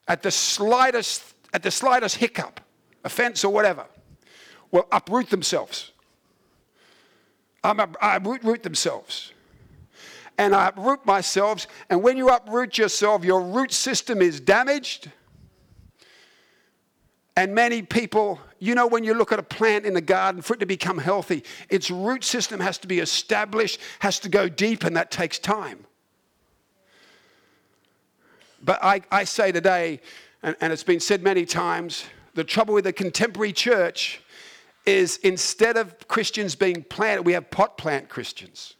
[0.07, 2.59] at the slightest, at the slightest hiccup,
[3.03, 3.85] offense or whatever,
[4.71, 5.91] will uproot themselves.
[7.63, 9.31] Um, uproot themselves.
[10.37, 11.67] And I uproot myself.
[11.89, 15.09] And when you uproot yourself, your root system is damaged
[17.35, 20.53] and many people, you know, when you look at a plant in the garden, for
[20.53, 24.85] it to become healthy, its root system has to be established, has to go deep,
[24.85, 25.85] and that takes time.
[28.63, 29.99] But I, I say today,
[30.41, 34.21] and, and it's been said many times, the trouble with the contemporary church
[34.85, 38.75] is instead of Christians being planted, we have pot plant Christians.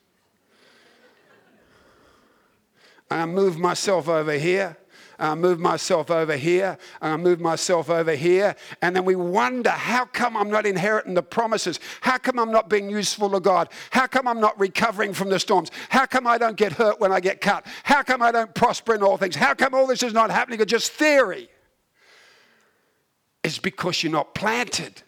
[3.11, 4.77] I move myself over here
[5.20, 8.55] I move myself over here, and I move myself over here.
[8.82, 11.80] And then we wonder, how come I'm not inheriting the promises?
[12.01, 13.70] How come I'm not being useful to God?
[13.91, 15.72] How come I'm not recovering from the storms?
[15.89, 17.66] How come I don't get hurt when I get cut?
[17.84, 19.36] How come I don't prosper in all things?
[19.36, 20.59] How come all this is not happening?
[20.59, 21.49] It's just theory.
[23.43, 25.03] It's because you're not planted.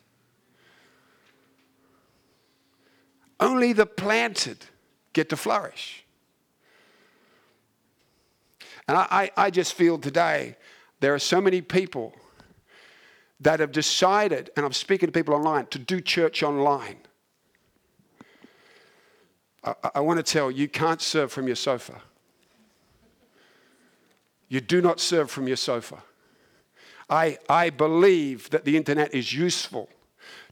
[3.40, 4.66] Only the planted
[5.14, 6.05] get to flourish.
[8.88, 10.56] And I, I, I just feel today
[11.00, 12.14] there are so many people
[13.40, 16.98] that have decided, and I'm speaking to people online, to do church online.
[19.64, 22.02] I, I want to tell you, you can't serve from your sofa.
[24.48, 26.04] You do not serve from your sofa.
[27.10, 29.90] I, I believe that the internet is useful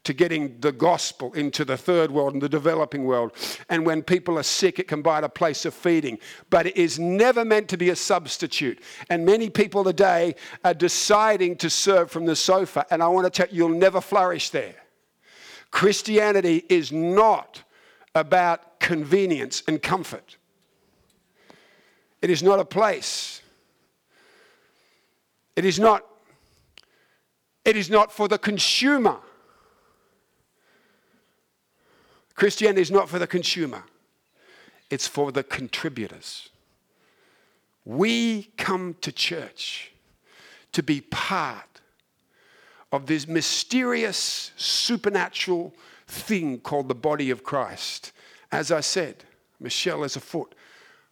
[0.04, 3.32] to getting the gospel into the third world and the developing world.
[3.70, 6.20] And when people are sick, it can provide a place of feeding.
[6.50, 8.82] But it is never meant to be a substitute.
[9.10, 12.86] And many people today are deciding to serve from the sofa.
[12.92, 14.76] And I want to tell you, you'll never flourish there.
[15.72, 17.64] Christianity is not
[18.14, 20.38] about convenience and comfort.
[22.22, 23.42] It is not a place.
[25.56, 26.06] It is not,
[27.64, 29.18] it is not for the consumer.
[32.36, 33.84] Christianity is not for the consumer,
[34.90, 36.50] it's for the contributors.
[37.86, 39.92] We come to church
[40.72, 41.82] to be part
[42.92, 45.74] of this mysterious, supernatural
[46.08, 48.12] thing called the body of Christ.
[48.52, 49.24] As I said,
[49.60, 50.54] Michelle is a foot,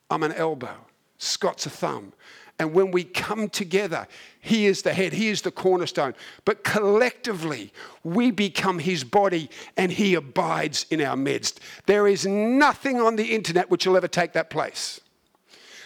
[0.10, 0.76] I'm an elbow,
[1.18, 2.14] Scott's a thumb,
[2.62, 4.08] and when we come together,
[4.40, 6.14] He is the head, He is the cornerstone.
[6.46, 11.60] But collectively, we become His body and He abides in our midst.
[11.88, 15.02] There is nothing on the internet which will ever take that place.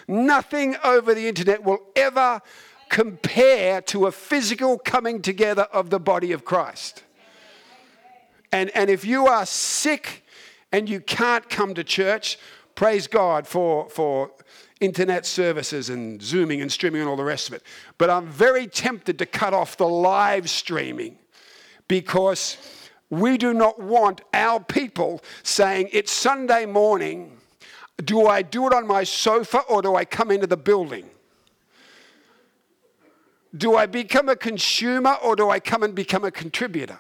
[0.06, 2.42] Nothing over the internet will ever
[2.90, 7.04] compare to a physical coming together of the body of Christ.
[8.52, 10.26] And, and if you are sick
[10.74, 12.38] and you can't come to church,
[12.76, 14.32] praise God for, for
[14.80, 17.64] internet services and Zooming and streaming and all the rest of it.
[17.98, 21.18] But I'm very tempted to cut off the live streaming
[21.88, 22.58] because
[23.10, 27.38] we do not want our people saying, It's Sunday morning.
[28.04, 31.10] Do I do it on my sofa or do I come into the building?
[33.56, 37.00] Do I become a consumer or do I come and become a contributor?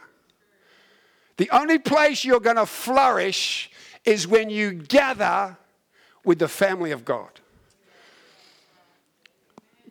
[1.35, 3.69] The only place you're going to flourish
[4.05, 5.57] is when you gather
[6.25, 7.29] with the family of God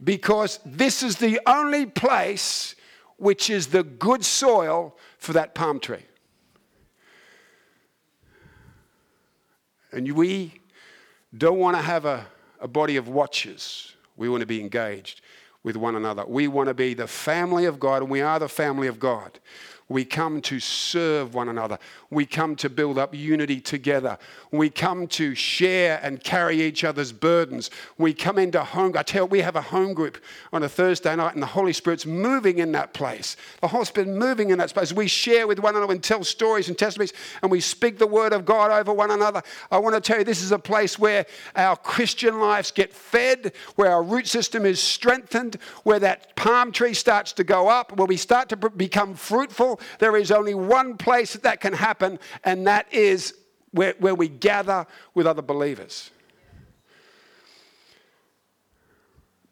[0.05, 2.75] because this is the only place
[3.17, 6.05] which is the good soil for that palm tree.
[9.93, 10.61] And we
[11.37, 12.27] don't want to have a,
[12.61, 13.95] a body of watchers.
[14.17, 15.21] We want to be engaged
[15.63, 16.25] with one another.
[16.27, 19.39] We want to be the family of God, and we are the family of God.
[19.89, 21.79] We come to serve one another.
[22.09, 24.17] We come to build up unity together.
[24.51, 27.71] We come to share and carry each other's burdens.
[27.99, 28.97] We come into home.
[28.97, 30.23] I tell you, we have a home group
[30.55, 33.37] on a Thursday night, and the Holy Spirit's moving in that place.
[33.61, 34.93] The Holy Spirit's moving in that space.
[34.93, 37.13] We share with one another and tell stories and testimonies,
[37.43, 39.43] and we speak the word of God over one another.
[39.71, 41.27] I want to tell you, this is a place where
[41.57, 46.95] our Christian lives get fed, where our root system is strengthened, where that palm tree
[46.95, 49.74] starts to go up, where we start to become fruitful.
[49.99, 53.35] There is only one place that, that can happen, and that is
[53.73, 56.11] where, where we gather with other believers.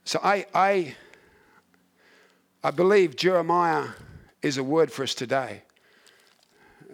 [0.05, 0.95] So I, I,
[2.63, 3.89] I believe Jeremiah
[4.43, 5.63] is a word for us today.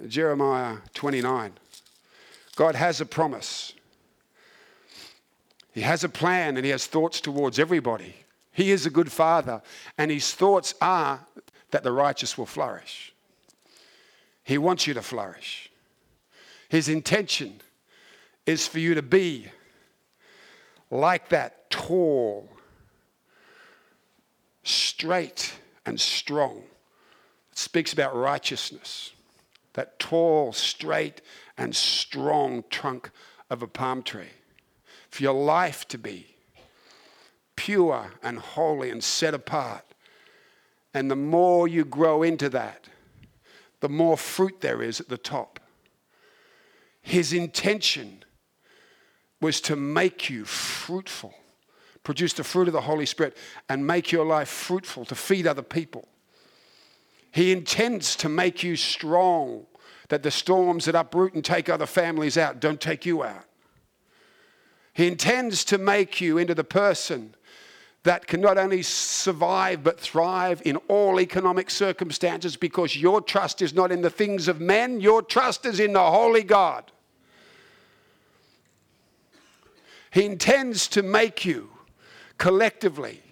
[0.07, 1.53] Jeremiah 29.
[2.55, 3.72] God has a promise.
[5.72, 8.14] He has a plan and he has thoughts towards everybody.
[8.53, 9.62] He is a good father,
[9.97, 11.24] and his thoughts are
[11.70, 13.14] that the righteous will flourish.
[14.49, 15.70] He wants you to flourish.
[16.70, 17.61] His intention
[18.46, 19.49] is for you to be
[20.90, 22.49] like that tall,
[24.62, 25.53] straight,
[25.84, 26.62] and strong.
[27.53, 29.12] It speaks about righteousness.
[29.74, 31.20] That tall, straight,
[31.59, 33.11] and strong trunk
[33.51, 34.32] of a palm tree.
[35.11, 36.26] For your life to be
[37.55, 39.84] pure and holy and set apart.
[40.94, 42.88] And the more you grow into that,
[43.81, 45.61] the more fruit there is at the top.
[47.01, 48.24] His intention
[49.41, 51.35] was to make you fruitful,
[52.03, 53.37] produce the fruit of the Holy Spirit,
[53.68, 56.09] and make your life fruitful to feed other people.
[57.31, 59.66] He intends to make you strong,
[60.09, 63.45] that the storms that uproot and take other families out don't take you out.
[64.93, 67.35] He intends to make you into the person
[68.05, 73.74] that can not only survive but thrive in all economic circumstances because your trust is
[73.74, 76.90] not in the things of men, your trust is in the Holy God.
[80.11, 81.70] He intends to make you
[82.38, 83.22] collectively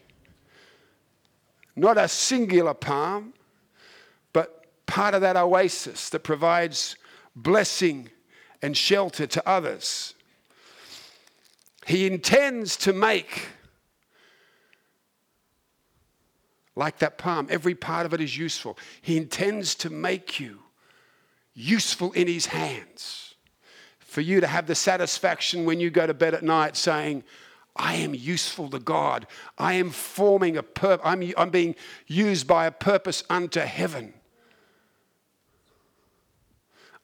[1.77, 3.35] not a singular palm,
[4.33, 6.97] but part of that oasis that provides
[7.35, 8.09] blessing
[8.63, 10.15] and shelter to others.
[11.87, 13.49] He intends to make,
[16.77, 18.79] like that palm, every part of it is useful.
[19.01, 20.61] He intends to make you
[21.55, 23.35] useful in His hands.
[23.99, 27.25] For you to have the satisfaction when you go to bed at night saying,
[27.75, 29.27] I am useful to God.
[29.59, 31.05] I am forming a purpose.
[31.05, 31.75] I'm, I'm being
[32.07, 34.15] used by a purpose unto heaven.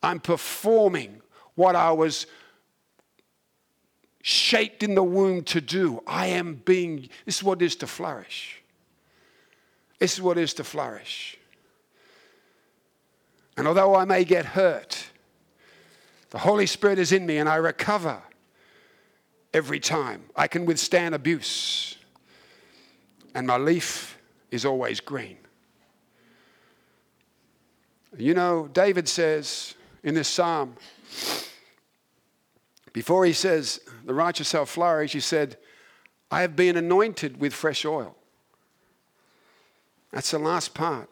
[0.03, 1.21] I'm performing
[1.55, 2.27] what I was
[4.23, 6.03] shaped in the womb to do.
[6.07, 8.62] I am being, this is what it is to flourish.
[10.03, 11.39] This is what it is to flourish.
[13.57, 15.01] And although I may get hurt,
[16.31, 18.21] the Holy Spirit is in me and I recover
[19.55, 20.25] every time.
[20.35, 21.99] I can withstand abuse.
[23.37, 24.19] And my leaf
[24.51, 25.37] is always green.
[28.19, 30.75] You know, David says in this psalm,
[32.93, 35.59] before he says, the righteous shall flourish, he said,
[36.29, 38.17] I have been anointed with fresh oil.
[40.13, 41.09] That's the last part.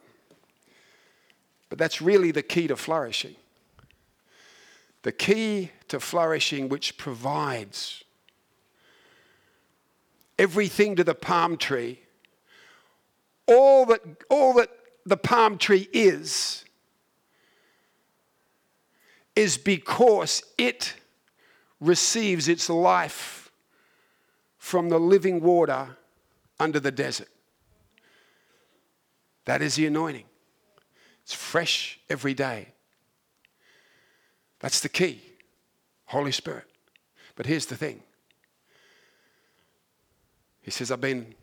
[1.69, 3.35] But that's really the key to flourishing.
[5.03, 8.03] The key to flourishing, which provides
[10.37, 11.99] everything to the palm tree,
[13.47, 14.69] all that, all that
[15.05, 16.63] the palm tree is,
[19.35, 20.93] is because it
[21.79, 23.51] receives its life
[24.57, 25.97] from the living water
[26.59, 27.29] under the desert.
[29.45, 30.25] That is the anointing.
[31.23, 32.69] It's fresh every day.
[34.59, 35.21] That's the key
[36.05, 36.65] Holy Spirit.
[37.35, 38.03] But here's the thing
[40.61, 41.33] He says, I've been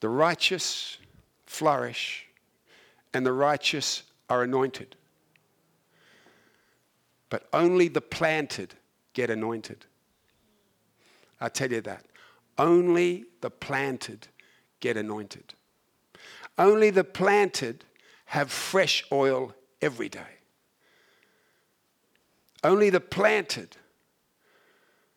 [0.00, 0.98] the righteous
[1.46, 2.26] flourish,
[3.12, 4.96] and the righteous are anointed.
[7.28, 8.74] But only the planted
[9.12, 9.84] get anointed.
[11.40, 12.06] I tell you that.
[12.58, 14.28] Only the planted
[14.80, 15.54] get anointed.
[16.60, 17.86] Only the planted
[18.26, 20.20] have fresh oil every day.
[22.62, 23.78] Only the planted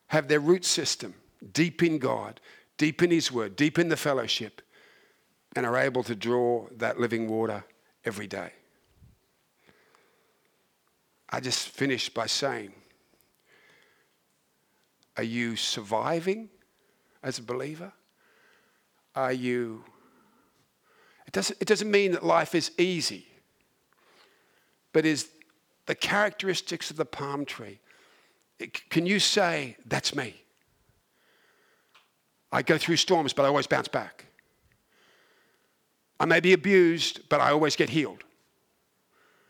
[0.07, 1.15] have their root system
[1.51, 2.39] deep in God,
[2.77, 4.61] deep in His Word, deep in the fellowship,
[5.53, 7.65] and are able to draw that living water
[8.05, 8.53] every day.
[11.29, 12.71] I just finished by saying,
[15.17, 16.47] Are you surviving
[17.21, 17.91] as a believer?
[19.13, 19.83] Are you.
[21.33, 23.25] It doesn't, it doesn't mean that life is easy,
[24.91, 25.29] but is
[25.87, 27.79] the characteristics of the palm tree.
[28.91, 30.35] Can you say, That's me?
[32.51, 34.25] I go through storms, but I always bounce back.
[36.19, 38.23] I may be abused, but I always get healed.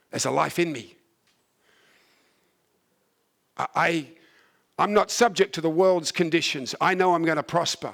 [0.09, 0.95] There's a life in me.
[3.57, 4.07] I,
[4.79, 6.75] I'm not subject to the world's conditions.
[6.79, 7.93] I know I'm going to prosper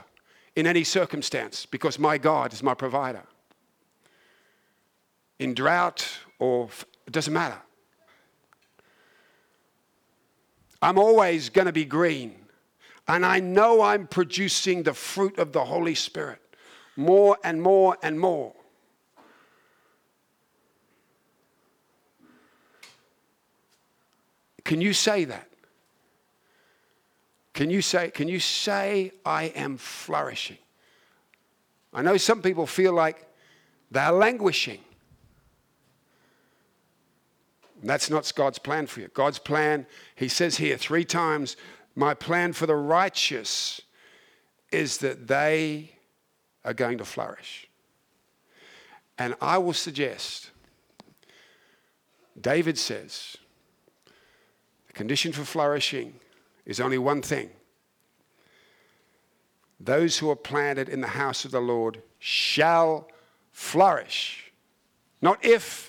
[0.56, 3.24] in any circumstance because my God is my provider.
[5.40, 6.70] In drought or
[7.08, 7.58] it doesn't matter.
[10.82, 12.36] I'm always going to be green.
[13.08, 16.40] And I know I'm producing the fruit of the Holy Spirit
[16.96, 18.54] more and more and more.
[24.64, 25.50] Can you say that?
[27.54, 30.60] Can you say, can you say I am flourishing?
[31.94, 33.28] I know some people feel like
[33.90, 34.80] they're languishing.
[37.82, 39.08] That's not God's plan for you.
[39.14, 41.56] God's plan, He says here three times,
[41.96, 43.82] my plan for the righteous
[44.72, 45.92] is that they
[46.64, 47.68] are going to flourish.
[49.18, 50.52] And I will suggest,
[52.40, 53.38] David says,
[54.88, 56.14] the condition for flourishing
[56.66, 57.50] is only one thing.
[59.80, 63.08] Those who are planted in the house of the Lord shall
[63.52, 64.52] flourish.
[65.22, 65.89] Not if,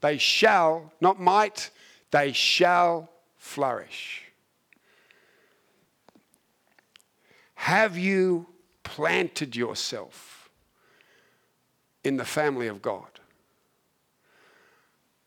[0.00, 1.70] they shall, not might,
[2.10, 4.22] they shall flourish.
[7.54, 8.46] Have you
[8.82, 10.48] planted yourself
[12.02, 13.06] in the family of God?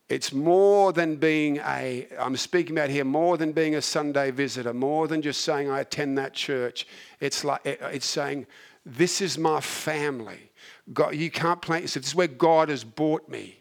[0.10, 4.74] It's more than being a, I'm speaking about here, more than being a Sunday visitor,
[4.74, 6.88] more than just saying I attend that church.
[7.20, 8.46] It's like, it's saying,
[8.86, 10.52] this is my family.
[10.92, 12.04] God, you can't plant yourself.
[12.04, 13.58] This is where God has bought me.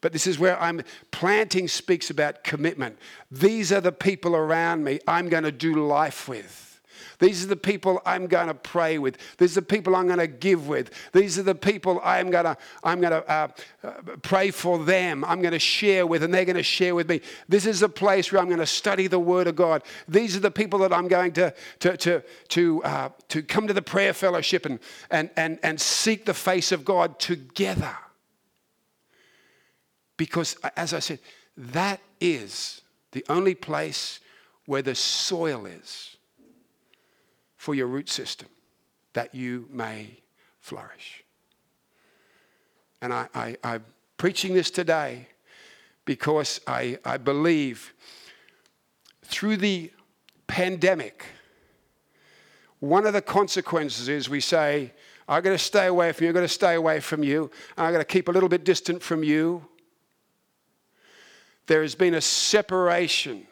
[0.00, 2.98] But this is where I'm planting speaks about commitment.
[3.30, 6.68] These are the people around me I'm going to do life with.
[7.18, 9.18] These are the people I'm going to pray with.
[9.38, 10.92] These are the people I'm going to give with.
[11.12, 13.48] These are the people I'm going to, I'm going to uh,
[13.82, 13.90] uh,
[14.22, 15.24] pray for them.
[15.24, 17.20] I'm going to share with, and they're going to share with me.
[17.48, 19.82] This is a place where I'm going to study the Word of God.
[20.06, 23.74] These are the people that I'm going to, to, to, to, uh, to come to
[23.74, 24.78] the prayer fellowship and,
[25.10, 27.96] and, and, and seek the face of God together.
[30.18, 31.20] Because, as I said,
[31.56, 34.20] that is the only place
[34.66, 36.16] where the soil is
[37.56, 38.48] for your root system
[39.14, 40.18] that you may
[40.60, 41.24] flourish.
[43.00, 43.84] And I, I'm
[44.18, 45.28] preaching this today
[46.04, 47.94] because I, I believe
[49.22, 49.90] through the
[50.46, 51.24] pandemic,
[52.80, 54.92] one of the consequences is we say,
[55.28, 57.92] I'm going to stay away from you, I'm going to stay away from you, I'm
[57.92, 59.64] going to keep a little bit distant from you.
[61.68, 63.46] There has been a separation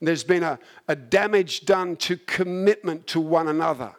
[0.00, 3.94] there's been a, a damage done to commitment to one another.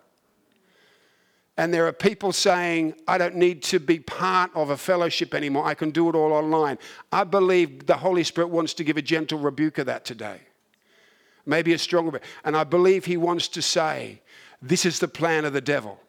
[1.57, 5.65] And there are people saying, I don't need to be part of a fellowship anymore.
[5.65, 6.77] I can do it all online.
[7.11, 10.39] I believe the Holy Spirit wants to give a gentle rebuke of that today.
[11.45, 12.29] Maybe a stronger, rebuke.
[12.45, 14.21] and I believe He wants to say,
[14.61, 15.99] This is the plan of the devil.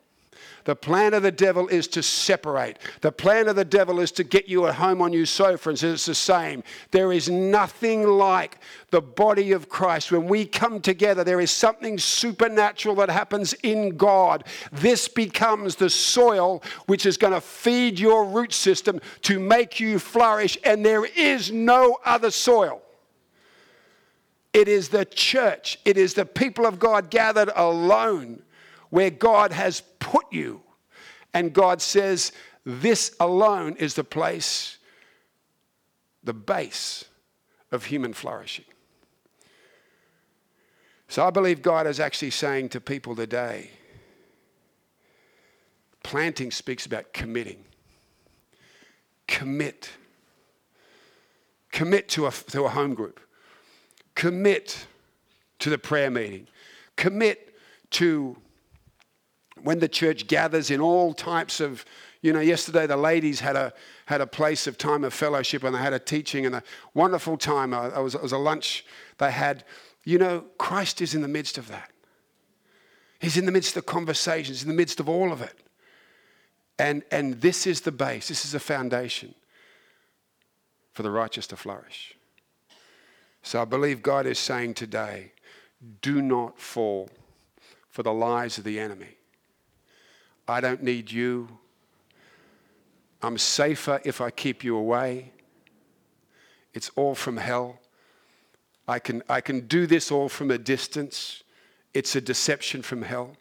[0.65, 2.79] The plan of the devil is to separate.
[3.01, 5.79] The plan of the devil is to get you at home on your sofa and
[5.79, 6.63] say it's the same.
[6.91, 8.59] There is nothing like
[8.91, 10.13] the body of Christ.
[10.13, 14.45] When we come together, there is something supernatural that happens in God.
[14.73, 19.99] This becomes the soil which is going to feed your root system to make you
[19.99, 22.83] flourish, and there is no other soil.
[24.53, 28.43] It is the church, it is the people of God gathered alone
[28.91, 30.61] where God has put you.
[31.33, 32.33] And God says,
[32.67, 34.79] this alone is the place,
[36.25, 37.05] the base
[37.71, 38.65] of human flourishing.
[41.07, 43.71] So I believe God is actually saying to people today
[46.03, 47.63] planting speaks about committing.
[49.29, 49.91] Commit.
[51.71, 53.21] Commit to a, to a home group.
[54.17, 54.87] Commit
[55.61, 56.49] to the prayer meeting.
[56.97, 57.55] Commit
[57.91, 58.37] to
[59.63, 61.85] when the church gathers in all types of,
[62.23, 63.73] you know, yesterday the ladies had a,
[64.07, 66.63] had a place of time of fellowship and they had a teaching and a
[66.95, 67.73] wonderful time.
[67.73, 68.85] Uh, was, it was a lunch
[69.19, 69.65] they had.
[70.05, 71.91] You know, Christ is in the midst of that.
[73.21, 75.55] He's in the midst of conversations, in the midst of all of it.
[76.79, 79.35] And, and this is the base, this is the foundation
[80.93, 82.15] for the righteous to flourish.
[83.43, 85.33] So I believe God is saying today
[86.03, 87.09] do not fall
[87.91, 89.17] for the lies of the enemy.
[90.51, 91.48] I don't need you.
[93.22, 95.30] I'm safer if I keep you away.
[96.74, 97.78] It's all from hell.
[98.88, 101.44] I can, I can do this all from a distance.
[101.94, 103.36] It's a deception from hell.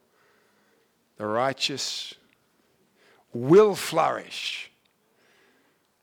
[1.17, 2.13] The righteous
[3.33, 4.71] will flourish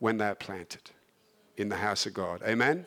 [0.00, 0.90] when they're planted
[1.56, 2.42] in the house of God.
[2.42, 2.84] Amen?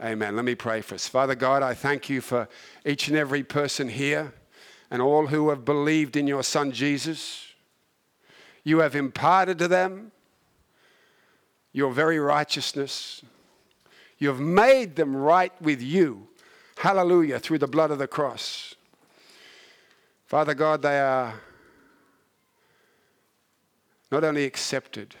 [0.00, 0.12] Amen?
[0.12, 0.36] Amen.
[0.36, 1.06] Let me pray for us.
[1.06, 2.48] Father God, I thank you for
[2.86, 4.32] each and every person here
[4.90, 7.46] and all who have believed in your Son Jesus.
[8.64, 10.12] You have imparted to them
[11.72, 13.22] your very righteousness.
[14.18, 16.28] You have made them right with you.
[16.78, 18.74] Hallelujah, through the blood of the cross.
[20.26, 21.40] Father God, they are
[24.10, 25.14] not only accepted,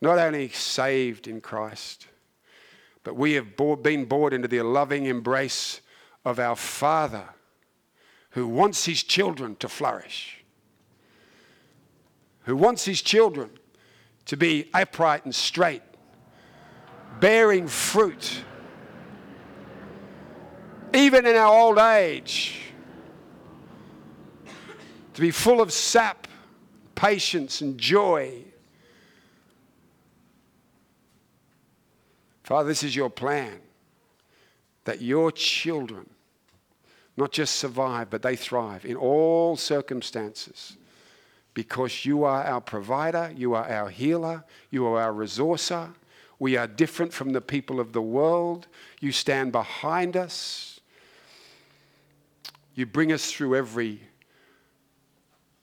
[0.00, 2.06] not only saved in Christ,
[3.04, 5.80] but we have been brought into the loving embrace
[6.24, 7.28] of our Father
[8.32, 10.42] who wants his children to flourish,
[12.44, 13.50] who wants his children
[14.24, 15.82] to be upright and straight,
[17.20, 18.42] bearing fruit,
[20.94, 22.60] even in our old age,
[25.12, 26.26] to be full of sap,
[26.94, 28.42] patience, and joy.
[32.44, 33.60] Father, this is your plan
[34.84, 36.08] that your children
[37.16, 40.76] not just survive, but they thrive in all circumstances
[41.54, 45.92] because you are our provider, you are our healer, you are our resourcer.
[46.38, 48.66] We are different from the people of the world.
[49.00, 50.80] You stand behind us.
[52.74, 54.00] You bring us through every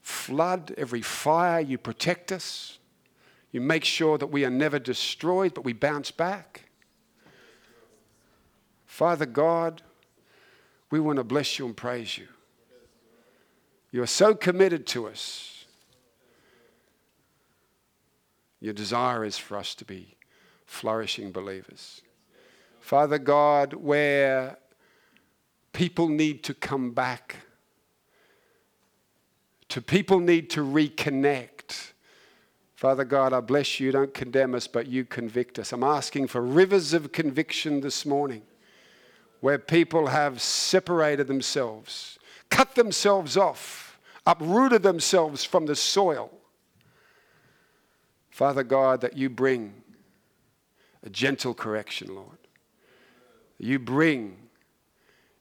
[0.02, 1.60] flood, every fire.
[1.60, 2.78] You protect us.
[3.52, 6.70] You make sure that we are never destroyed, but we bounce back.
[8.86, 9.82] Father God,
[10.92, 12.28] we want to bless you and praise you.
[13.92, 15.66] You are so committed to us.
[18.60, 20.16] Your desire is for us to be
[20.66, 22.02] flourishing believers.
[22.80, 24.58] Father God, where
[25.74, 27.38] people need to come back.
[29.70, 31.92] To people need to reconnect.
[32.76, 33.92] Father God, I bless you.
[33.92, 35.72] Don't condemn us, but you convict us.
[35.72, 38.42] I'm asking for rivers of conviction this morning
[39.42, 42.20] where people have separated themselves,
[42.50, 46.32] cut themselves off, uprooted themselves from the soil.
[48.30, 49.74] Father God, that you bring
[51.04, 52.38] a gentle correction, Lord.
[53.58, 54.38] You bring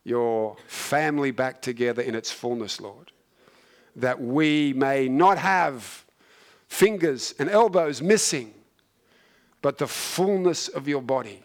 [0.05, 3.13] your family back together in its fullness, Lord.
[3.95, 6.05] That we may not have
[6.67, 8.55] fingers and elbows missing,
[9.63, 11.43] but the fullness of your body,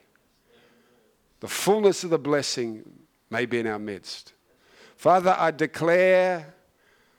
[1.43, 2.89] the fullness of the blessing
[3.29, 4.31] may be in our midst.
[4.95, 6.53] Father, I declare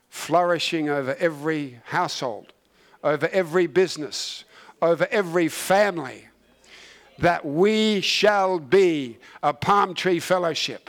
[0.09, 2.55] flourishing over every household,
[3.03, 4.45] over every business,
[4.81, 6.25] over every family,
[7.19, 10.89] that we shall be a palm tree fellowship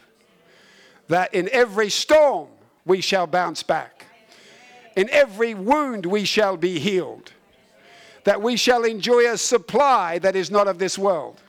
[1.09, 2.47] that in every storm
[2.85, 4.05] we shall bounce back.
[4.95, 7.33] In every wound we shall be healed.
[8.23, 11.41] That we shall enjoy a supply that is not of this world.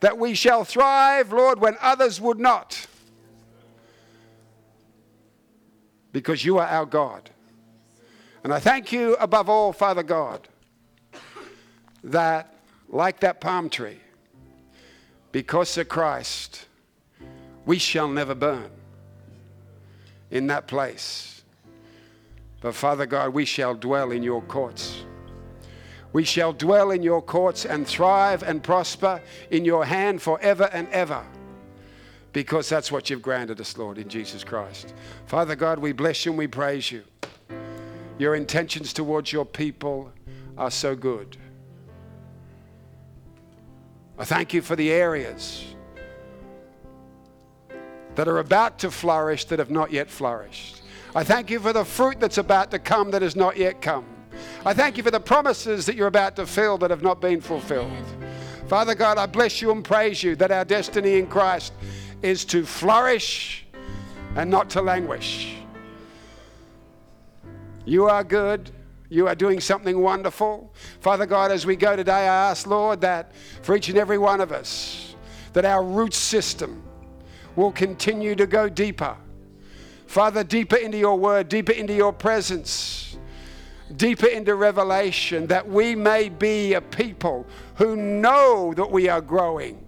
[0.00, 2.86] That we shall thrive, Lord, when others would not.
[6.12, 7.30] Because you are our God.
[8.42, 10.48] And I thank you above all, Father God,
[12.02, 12.54] that
[12.88, 14.00] like that palm tree,
[15.32, 16.66] because of Christ,
[17.66, 18.70] we shall never burn
[20.30, 21.42] in that place.
[22.60, 25.04] But Father God, we shall dwell in your courts.
[26.12, 30.88] We shall dwell in your courts and thrive and prosper in your hand forever and
[30.88, 31.24] ever.
[32.32, 34.94] Because that's what you've granted us, Lord, in Jesus Christ.
[35.26, 37.02] Father God, we bless you and we praise you.
[38.18, 40.12] Your intentions towards your people
[40.58, 41.36] are so good.
[44.18, 45.64] I thank you for the areas
[48.16, 50.82] that are about to flourish that have not yet flourished.
[51.14, 54.04] I thank you for the fruit that's about to come that has not yet come.
[54.64, 57.40] I thank you for the promises that you're about to fill that have not been
[57.40, 57.90] fulfilled.
[58.68, 61.72] Father God, I bless you and praise you that our destiny in Christ
[62.22, 63.66] is to flourish
[64.36, 65.56] and not to languish.
[67.84, 68.70] You are good.
[69.08, 70.72] You are doing something wonderful.
[71.00, 73.32] Father God, as we go today, I ask, Lord, that
[73.62, 75.16] for each and every one of us,
[75.52, 76.84] that our root system,
[77.56, 79.16] will continue to go deeper.
[80.06, 82.99] Father, deeper into your word, deeper into your presence,
[83.96, 89.84] deeper into revelation, that we may be a people who know that we are growing,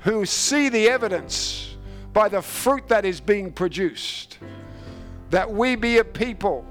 [0.00, 1.76] who see the evidence
[2.12, 4.38] by the fruit that is being produced.
[5.30, 6.64] That we be a people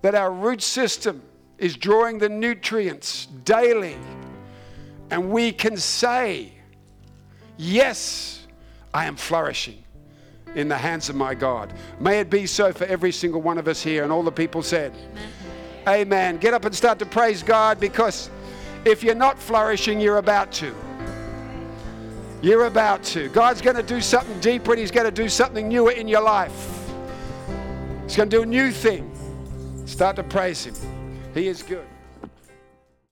[0.00, 1.22] that our root system
[1.58, 3.96] is drawing the nutrients daily,
[5.10, 6.52] and we can say,
[7.56, 8.46] Yes
[8.94, 9.82] I am flourishing
[10.54, 11.72] in the hands of my God.
[12.00, 14.02] May it be so for every single one of us here.
[14.02, 16.00] And all the people said, Amen.
[16.00, 16.36] Amen.
[16.38, 18.30] Get up and start to praise God because
[18.84, 20.74] if you're not flourishing, you're about to.
[22.40, 23.28] You're about to.
[23.30, 26.22] God's going to do something deeper and He's going to do something newer in your
[26.22, 26.90] life.
[28.04, 29.10] He's going to do a new thing.
[29.86, 30.74] Start to praise Him.
[31.34, 31.86] He is good.